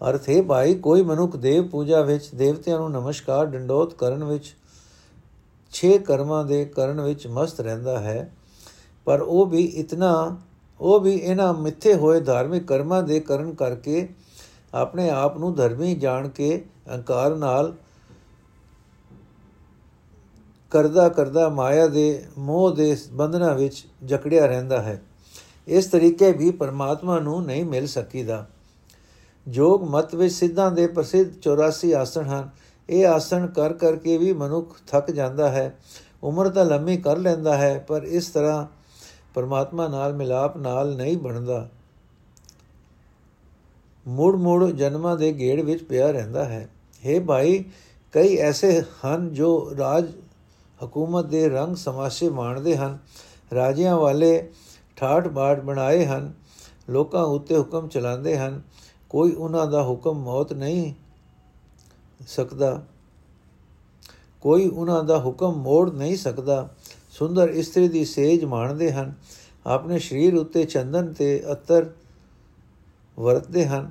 [0.08, 4.54] ਅਰਥ ਹੈ ਭਾਈ, ਕੋਈ ਮਨੁੱਖ ਦੇਵ ਪੂਜਾ ਵਿੱਚ, ਦੇਵਤਿਆਂ ਨੂੰ ਨਮਸਕਾਰ ਡੰਡੋਤ ਕਰਨ ਵਿੱਚ,
[5.70, 8.32] ਛੇ ਕਰਮਾਂ ਦੇ ਕਰਨ ਵਿੱਚ ਮਸਤ ਰਹਿੰਦਾ ਹੈ।
[9.04, 10.36] ਪਰ ਉਹ ਵੀ ਇਤਨਾ,
[10.80, 14.08] ਉਹ ਵੀ ਇਹਨਾਂ ਮਿੱਥੇ ਹੋਏ ਧਾਰਮਿਕ ਕਰਮਾਂ ਦੇ ਕਰਨ ਕਰਕੇ
[14.74, 17.74] ਆਪਣੇ ਆਪ ਨੂੰ ਧਰਮੀ ਜਾਣ ਕੇ ਅਹੰਕਾਰ ਨਾਲ
[20.70, 25.02] ਕਰਦਾ ਕਰਦਾ ਮਾਇਆ ਦੇ, ਮੋਹ ਦੇ ਬੰਧਨਾਂ ਵਿੱਚ ਜਕੜਿਆ ਰਹਿੰਦਾ ਹੈ।
[25.68, 28.46] ਇਸ ਤਰੀਕੇ ਵੀ ਪਰਮਾਤਮਾ ਨੂੰ ਨਹੀਂ ਮਿਲ ਸਕੀਦਾ।
[29.48, 32.50] ਜੋਗ ਮਤ ਵਿੱਚ ਸਿੱਧਾਂ ਦੇ ਪ੍ਰਸਿੱਧ 84 ਆਸਣ ਹਨ।
[32.90, 35.78] ਇਹ ਆਸਣ ਕਰ ਕਰਕੇ ਵੀ ਮਨੁੱਖ ਥੱਕ ਜਾਂਦਾ ਹੈ,
[36.22, 38.66] ਉਮਰ ਤਾਂ ਲੰਮੀ ਕਰ ਲੈਂਦਾ ਹੈ, ਪਰ ਇਸ ਤਰ੍ਹਾਂ
[39.34, 41.68] ਪਰਮਾਤਮਾ ਨਾਲ ਮਿਲਾਪ ਨਾਲ ਨਹੀਂ ਬਣਦਾ।
[44.08, 46.68] ਮੂੜ ਮੂੜ ਜਨਮਾਂ ਦੇ ਗੇੜ ਵਿੱਚ ਪਿਆ ਰਹਿੰਦਾ ਹੈ।
[47.04, 47.64] हे ਭਾਈ,
[48.12, 50.06] ਕਈ ਐਸੇ ਹਨ ਜੋ ਰਾਜ
[50.84, 52.98] ਹਕੂਮਤ ਦੇ ਰੰਗ ਸਮਾਸੇ ਮਾਣਦੇ ਹਨ।
[53.54, 54.50] ਰਾਜਿਆਂ ਵਾਲੇ
[54.96, 56.32] ਠਾਠ ਬਾਟ ਬਣਾਏ ਹਨ।
[56.90, 58.62] ਲੋਕਾਂ ਉੱਤੇ ਹੁਕਮ ਚਲਾਉਂਦੇ ਹਨ।
[59.12, 60.92] ਕੋਈ ਉਹਨਾਂ ਦਾ ਹੁਕਮ ਮੌਤ ਨਹੀਂ
[62.28, 62.82] ਸਕਦਾ,
[64.42, 66.68] ਕੋਈ ਉਹਨਾਂ ਦਾ ਹੁਕਮ ਮੋੜ ਨਹੀਂ ਸਕਦਾ।
[67.10, 69.12] ਸੁੰਦਰ ਇਸਤਰੀ ਦੀ ਸੇਜ ਮਾਣਦੇ ਹਨ,
[69.66, 71.90] ਆਪਣੇ ਸਰੀਰ ਉੱਤੇ ਚੰਦਨ ਤੇ ਅਤਰ
[73.18, 73.90] ਵਰਤਦੇ ਹਨ,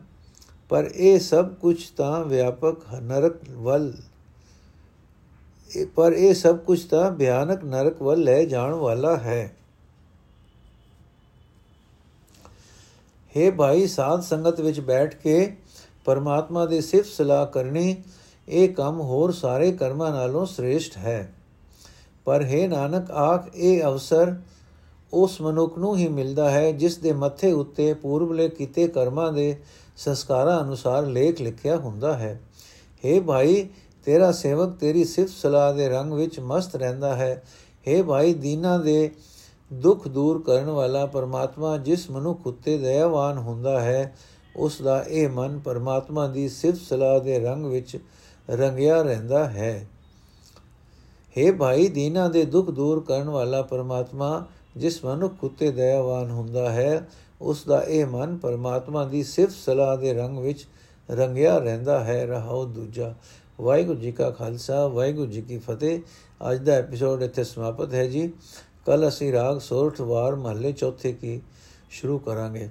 [0.69, 3.93] ਪਰ ਇਹ ਸਭ ਕੁਝ ਤਾਂ ਵਿਆਪਕ ਨਰਕ ਵੱਲ
[5.95, 9.55] ਪਰ ਇਹ ਸਭ ਕੁਝ ਤਾਂ ਭਿਆਨਕ ਨਰਕ ਵੱਲ ਲੈ ਜਾਣ ਵਾਲਾ ਹੈ।
[13.35, 15.56] हे ਭਾਈ ਸਾਧ ਸੰਗਤ ਵਿੱਚ ਬੈਠ ਕੇ
[16.06, 17.96] ਪਰਮਾਤਮਾ ਦੀ ਸਿਫਤ ਸਲਾਹ ਕਰਨੀ
[18.48, 21.32] ਇਹ ਕੰਮ ਹੋਰ ਸਾਰੇ ਕਰਮਾਂ ਨਾਲੋਂ ਸ੍ਰੇਸ਼ਟ ਹੈ
[22.26, 24.35] ਪਰ ਹੈ ਨਾਨਕ ਆਖ ਇਹ ਅਵਸਰ
[25.12, 29.56] ਉਸ ਮਨੁੱਖ ਨੂੰ ਹੀ ਮਿਲਦਾ ਹੈ ਜਿਸ ਦੇ ਮੱਥੇ ਉੱਤੇ ਪੂਰਬਲੇ ਕੀਤੇ ਕਰਮਾਂ ਦੇ
[29.96, 32.38] ਸੰਸਕਾਰਾਂ ਅਨੁਸਾਰ ਲੇਖ ਲਿਖਿਆ ਹੁੰਦਾ ਹੈ
[33.04, 33.68] हे ਭਾਈ
[34.06, 37.42] ਤੇਰਾ ਸੇਵਕ ਤੇਰੀ ਸਿਫਤ ਸਲਾਹ ਦੇ ਰੰਗ ਵਿੱਚ ਮਸਤ ਰਹਿੰਦਾ ਹੈ
[37.87, 39.11] हे ਭਾਈ ਦੀਨਾ ਦੇ
[39.73, 44.15] ਦੁੱਖ ਦੂਰ ਕਰਨ ਵਾਲਾ ਪਰਮਾਤਮਾ ਜਿਸ ਮਨੁੱਖ ਉਤੇ ਦਇਆਵਾਨ ਹੁੰਦਾ ਹੈ,
[44.55, 47.97] ਉਸ ਦਾ ਇਹ ਮਨ ਪਰਮਾਤਮਾ ਦੀ ਸਿਫਤ ਸਲਾਹ ਦੇ ਰੰਗ ਵਿੱਚ
[48.49, 49.89] ਰੰਗਿਆ ਰਹਿੰਦਾ ਹੈ।
[51.38, 54.45] हे ਭਾਈ, ਦੀਨਾ ਦੇ ਦੁੱਖ ਦੂਰ ਕਰਨ ਵਾਲਾ ਪਰਮਾਤਮਾ
[54.77, 57.10] ਜਿਸ ਮਨੁੱਖ ਉਤੇ ਦਇਆਵਾਨ ਹੁੰਦਾ ਹੈ,
[57.41, 60.67] ਉਸ ਦਾ ਇਹ ਮਨ ਪਰਮਾਤਮਾ ਦੀ ਸਿਫਤ ਸਲਾਹ ਦੇ ਰੰਗ ਵਿੱਚ
[61.12, 63.15] ਰੰਗਿਆ ਰਹਿੰਦਾ ਹੈ। ਰਹਾਉ ਦੂਜਾ।
[63.62, 65.99] ਵਾਹਿਗੁਰੂ ਜੀ ਕਾ ਖਾਲਸਾ, ਵਾਹਿਗੁਰੂ ਜੀ ਕੀ ਫਤਿਹ।
[66.51, 68.34] ਅੱਜ ਦਾ ਐਪੀਸੋਡ ਇੱਥੇ ਸਮਾਪਤ ਹੈ ਜੀ।
[68.85, 71.41] ਕੱਲ ਅਸੀਂ ਰਾਗ ਸੋਰਠ ਵਾਰ ਮਹੱਲੇ ਚੌਥੇ ਕੀ
[71.89, 72.69] ਸ਼ੁਰੂ ਕਰਾਂਗੇ।